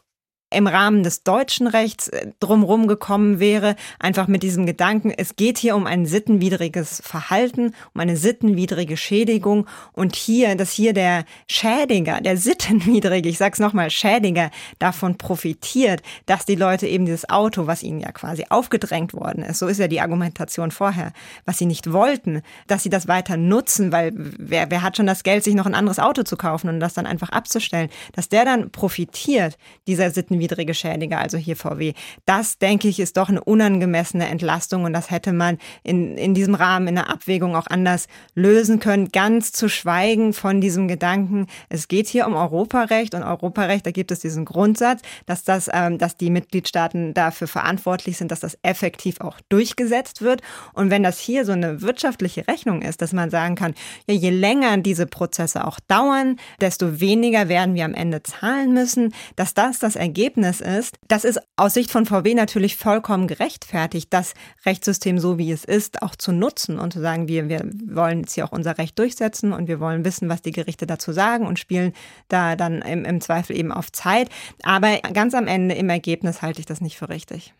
im 0.54 0.66
Rahmen 0.66 1.02
des 1.02 1.22
deutschen 1.22 1.66
Rechts 1.66 2.08
äh, 2.08 2.28
drumherum 2.40 2.86
gekommen 2.86 3.40
wäre, 3.40 3.76
einfach 3.98 4.28
mit 4.28 4.42
diesem 4.42 4.66
Gedanken, 4.66 5.10
es 5.10 5.36
geht 5.36 5.58
hier 5.58 5.74
um 5.76 5.86
ein 5.86 6.06
sittenwidriges 6.06 7.02
Verhalten, 7.04 7.74
um 7.94 8.00
eine 8.00 8.16
sittenwidrige 8.16 8.96
Schädigung. 8.96 9.66
Und 9.92 10.16
hier, 10.16 10.54
dass 10.56 10.72
hier 10.72 10.92
der 10.92 11.24
Schädiger, 11.48 12.20
der 12.20 12.36
sittenwidrige, 12.36 13.28
ich 13.28 13.38
sag's 13.38 13.58
nochmal, 13.58 13.90
Schädiger 13.90 14.50
davon 14.78 15.18
profitiert, 15.18 16.02
dass 16.26 16.44
die 16.44 16.54
Leute 16.54 16.86
eben 16.86 17.06
dieses 17.06 17.28
Auto, 17.28 17.66
was 17.66 17.82
ihnen 17.82 18.00
ja 18.00 18.12
quasi 18.12 18.46
aufgedrängt 18.48 19.14
worden 19.14 19.42
ist, 19.42 19.58
so 19.58 19.66
ist 19.66 19.78
ja 19.78 19.88
die 19.88 20.00
Argumentation 20.00 20.70
vorher, 20.70 21.12
was 21.44 21.58
sie 21.58 21.66
nicht 21.66 21.92
wollten, 21.92 22.42
dass 22.66 22.82
sie 22.82 22.90
das 22.90 23.08
weiter 23.08 23.36
nutzen, 23.36 23.92
weil 23.92 24.12
wer, 24.14 24.70
wer 24.70 24.82
hat 24.82 24.96
schon 24.96 25.06
das 25.06 25.22
Geld, 25.22 25.44
sich 25.44 25.54
noch 25.54 25.66
ein 25.66 25.74
anderes 25.74 25.98
Auto 25.98 26.22
zu 26.22 26.36
kaufen 26.36 26.68
und 26.68 26.80
das 26.80 26.94
dann 26.94 27.06
einfach 27.06 27.30
abzustellen, 27.30 27.90
dass 28.12 28.28
der 28.28 28.44
dann 28.44 28.70
profitiert, 28.70 29.56
dieser 29.86 30.10
sittenwidrige 30.10 30.41
Schädiger, 30.74 31.18
also 31.18 31.38
hier 31.38 31.56
VW. 31.56 31.94
Das, 32.24 32.58
denke 32.58 32.88
ich, 32.88 33.00
ist 33.00 33.16
doch 33.16 33.28
eine 33.28 33.42
unangemessene 33.42 34.28
Entlastung 34.28 34.84
und 34.84 34.92
das 34.92 35.10
hätte 35.10 35.32
man 35.32 35.58
in, 35.82 36.16
in 36.16 36.34
diesem 36.34 36.54
Rahmen, 36.54 36.88
in 36.88 36.94
der 36.94 37.10
Abwägung 37.10 37.56
auch 37.56 37.66
anders 37.66 38.08
lösen 38.34 38.80
können. 38.80 39.10
Ganz 39.12 39.52
zu 39.52 39.68
schweigen 39.68 40.32
von 40.32 40.60
diesem 40.60 40.88
Gedanken, 40.88 41.46
es 41.68 41.88
geht 41.88 42.08
hier 42.08 42.26
um 42.26 42.34
Europarecht 42.34 43.14
und 43.14 43.22
Europarecht, 43.22 43.86
da 43.86 43.90
gibt 43.90 44.10
es 44.10 44.20
diesen 44.20 44.44
Grundsatz, 44.44 45.02
dass, 45.26 45.44
das, 45.44 45.70
ähm, 45.72 45.98
dass 45.98 46.16
die 46.16 46.30
Mitgliedstaaten 46.30 47.14
dafür 47.14 47.48
verantwortlich 47.48 48.16
sind, 48.16 48.30
dass 48.30 48.40
das 48.40 48.58
effektiv 48.62 49.20
auch 49.20 49.38
durchgesetzt 49.48 50.22
wird. 50.22 50.42
Und 50.72 50.90
wenn 50.90 51.02
das 51.02 51.18
hier 51.18 51.44
so 51.44 51.52
eine 51.52 51.82
wirtschaftliche 51.82 52.46
Rechnung 52.48 52.82
ist, 52.82 53.02
dass 53.02 53.12
man 53.12 53.30
sagen 53.30 53.54
kann, 53.54 53.74
ja, 54.08 54.14
je 54.14 54.30
länger 54.30 54.76
diese 54.78 55.06
Prozesse 55.06 55.66
auch 55.66 55.78
dauern, 55.80 56.36
desto 56.60 57.00
weniger 57.00 57.48
werden 57.48 57.74
wir 57.74 57.84
am 57.84 57.94
Ende 57.94 58.22
zahlen 58.22 58.72
müssen, 58.72 59.14
dass 59.36 59.54
das 59.54 59.78
das 59.78 59.96
Ergebnis 59.96 60.31
ist, 60.36 60.96
das 61.08 61.24
ist 61.24 61.40
aus 61.56 61.74
Sicht 61.74 61.90
von 61.90 62.06
VW 62.06 62.34
natürlich 62.34 62.76
vollkommen 62.76 63.26
gerechtfertigt, 63.26 64.08
das 64.12 64.34
Rechtssystem 64.64 65.18
so 65.18 65.38
wie 65.38 65.52
es 65.52 65.64
ist 65.64 66.02
auch 66.02 66.16
zu 66.16 66.32
nutzen 66.32 66.78
und 66.78 66.92
zu 66.92 67.00
sagen, 67.00 67.28
wir, 67.28 67.48
wir 67.48 67.68
wollen 67.86 68.20
jetzt 68.20 68.34
hier 68.34 68.44
auch 68.44 68.52
unser 68.52 68.78
Recht 68.78 68.98
durchsetzen 68.98 69.52
und 69.52 69.68
wir 69.68 69.80
wollen 69.80 70.04
wissen, 70.04 70.28
was 70.28 70.42
die 70.42 70.52
Gerichte 70.52 70.86
dazu 70.86 71.12
sagen 71.12 71.46
und 71.46 71.58
spielen 71.58 71.92
da 72.28 72.56
dann 72.56 72.82
im, 72.82 73.04
im 73.04 73.20
Zweifel 73.20 73.56
eben 73.56 73.72
auf 73.72 73.92
Zeit. 73.92 74.28
Aber 74.62 74.98
ganz 75.12 75.34
am 75.34 75.46
Ende 75.46 75.74
im 75.74 75.90
Ergebnis 75.90 76.42
halte 76.42 76.60
ich 76.60 76.66
das 76.66 76.80
nicht 76.80 76.96
für 76.96 77.08
richtig. 77.08 77.54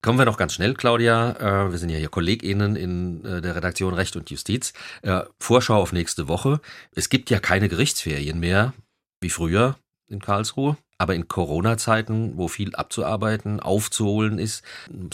Kommen 0.00 0.18
wir 0.18 0.26
noch 0.26 0.36
ganz 0.36 0.54
schnell, 0.54 0.74
Claudia. 0.74 1.32
Äh, 1.66 1.72
wir 1.72 1.78
sind 1.78 1.90
ja 1.90 1.98
hier 1.98 2.08
KollegInnen 2.08 2.76
in 2.76 3.24
äh, 3.24 3.40
der 3.40 3.56
Redaktion 3.56 3.94
Recht 3.94 4.14
und 4.14 4.30
Justiz. 4.30 4.72
Äh, 5.02 5.22
Vorschau 5.40 5.82
auf 5.82 5.92
nächste 5.92 6.28
Woche. 6.28 6.60
Es 6.92 7.08
gibt 7.08 7.30
ja 7.30 7.40
keine 7.40 7.68
Gerichtsferien 7.68 8.38
mehr, 8.38 8.74
wie 9.20 9.30
früher 9.30 9.76
in 10.06 10.20
Karlsruhe. 10.20 10.76
Aber 10.98 11.14
in 11.14 11.28
Corona-Zeiten, 11.28 12.36
wo 12.36 12.48
viel 12.48 12.74
abzuarbeiten, 12.74 13.60
aufzuholen 13.60 14.38
ist, 14.40 14.64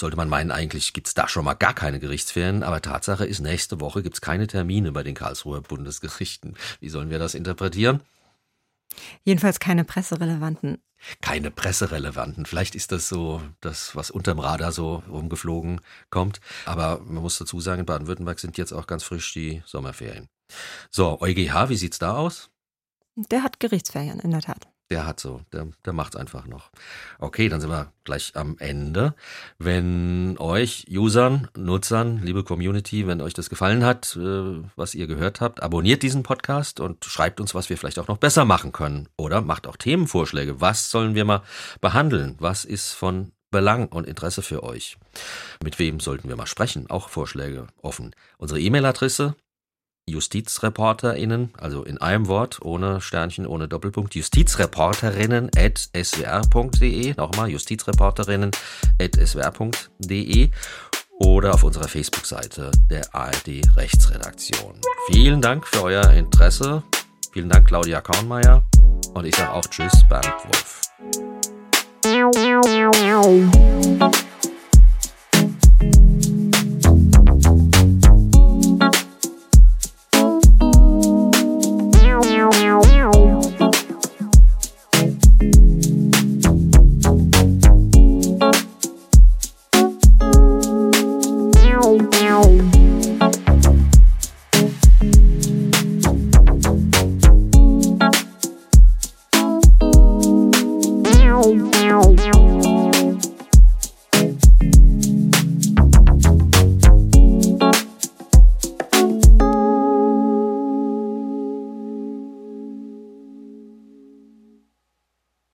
sollte 0.00 0.16
man 0.16 0.30
meinen, 0.30 0.50
eigentlich 0.50 0.94
gibt's 0.94 1.12
da 1.12 1.28
schon 1.28 1.44
mal 1.44 1.54
gar 1.54 1.74
keine 1.74 2.00
Gerichtsferien. 2.00 2.62
Aber 2.62 2.80
Tatsache 2.80 3.26
ist, 3.26 3.40
nächste 3.40 3.80
Woche 3.80 4.02
gibt's 4.02 4.22
keine 4.22 4.46
Termine 4.46 4.92
bei 4.92 5.02
den 5.02 5.14
Karlsruher 5.14 5.60
Bundesgerichten. 5.60 6.56
Wie 6.80 6.88
sollen 6.88 7.10
wir 7.10 7.18
das 7.18 7.34
interpretieren? 7.34 8.00
Jedenfalls 9.24 9.60
keine 9.60 9.84
presserelevanten. 9.84 10.78
Keine 11.20 11.50
presserelevanten. 11.50 12.46
Vielleicht 12.46 12.74
ist 12.74 12.90
das 12.90 13.08
so 13.08 13.42
das, 13.60 13.94
was 13.94 14.10
unterm 14.10 14.38
Radar 14.38 14.72
so 14.72 15.02
rumgeflogen 15.08 15.82
kommt. 16.08 16.40
Aber 16.64 17.00
man 17.00 17.22
muss 17.22 17.36
dazu 17.36 17.60
sagen, 17.60 17.80
in 17.80 17.86
Baden-Württemberg 17.86 18.40
sind 18.40 18.56
jetzt 18.56 18.72
auch 18.72 18.86
ganz 18.86 19.04
frisch 19.04 19.34
die 19.34 19.62
Sommerferien. 19.66 20.28
So, 20.90 21.20
EuGH, 21.20 21.68
wie 21.68 21.76
sieht's 21.76 21.98
da 21.98 22.16
aus? 22.16 22.50
Der 23.16 23.42
hat 23.42 23.60
Gerichtsferien, 23.60 24.18
in 24.20 24.30
der 24.30 24.40
Tat. 24.40 24.68
Der 24.90 25.06
hat 25.06 25.18
so, 25.18 25.40
der, 25.52 25.68
der 25.86 25.94
macht's 25.94 26.14
einfach 26.14 26.46
noch. 26.46 26.70
Okay, 27.18 27.48
dann 27.48 27.60
sind 27.60 27.70
wir 27.70 27.92
gleich 28.04 28.32
am 28.34 28.56
Ende. 28.58 29.14
Wenn 29.58 30.36
euch 30.38 30.86
Usern, 30.90 31.48
Nutzern, 31.56 32.18
liebe 32.22 32.44
Community, 32.44 33.06
wenn 33.06 33.22
euch 33.22 33.32
das 33.32 33.48
gefallen 33.48 33.82
hat, 33.82 34.14
äh, 34.16 34.62
was 34.76 34.94
ihr 34.94 35.06
gehört 35.06 35.40
habt, 35.40 35.62
abonniert 35.62 36.02
diesen 36.02 36.22
Podcast 36.22 36.80
und 36.80 37.04
schreibt 37.06 37.40
uns, 37.40 37.54
was 37.54 37.70
wir 37.70 37.78
vielleicht 37.78 37.98
auch 37.98 38.08
noch 38.08 38.18
besser 38.18 38.44
machen 38.44 38.72
können. 38.72 39.08
Oder 39.16 39.40
macht 39.40 39.66
auch 39.66 39.76
Themenvorschläge. 39.76 40.60
Was 40.60 40.90
sollen 40.90 41.14
wir 41.14 41.24
mal 41.24 41.42
behandeln? 41.80 42.36
Was 42.38 42.66
ist 42.66 42.92
von 42.92 43.32
Belang 43.50 43.88
und 43.88 44.06
Interesse 44.06 44.42
für 44.42 44.62
euch? 44.62 44.98
Mit 45.62 45.78
wem 45.78 45.98
sollten 46.00 46.28
wir 46.28 46.36
mal 46.36 46.46
sprechen? 46.46 46.90
Auch 46.90 47.08
Vorschläge 47.08 47.68
offen. 47.80 48.14
Unsere 48.36 48.60
E-Mail-Adresse 48.60 49.34
JustizreporterInnen, 50.06 51.50
also 51.58 51.82
in 51.82 51.98
einem 51.98 52.28
Wort, 52.28 52.60
ohne 52.62 53.00
Sternchen, 53.00 53.46
ohne 53.46 53.68
Doppelpunkt, 53.68 54.14
justizreporterinnen 54.14 55.50
at 55.56 55.88
swr.de, 55.94 57.14
nochmal 57.16 57.50
justizreporterinnen 57.50 58.50
at 59.00 59.16
swr.de 59.16 60.50
oder 61.20 61.54
auf 61.54 61.64
unserer 61.64 61.88
Facebook-Seite 61.88 62.70
der 62.90 63.14
ARD 63.14 63.62
Rechtsredaktion. 63.76 64.74
Vielen 65.10 65.40
Dank 65.40 65.66
für 65.66 65.82
euer 65.82 66.10
Interesse. 66.10 66.82
Vielen 67.32 67.48
Dank, 67.48 67.68
Claudia 67.68 68.00
Kaunmeier. 68.00 68.62
Und 69.14 69.24
ich 69.24 69.34
sage 69.34 69.52
auch 69.52 69.64
Tschüss, 69.66 70.04
Bernd 70.08 70.32
Wolf. 70.44 70.80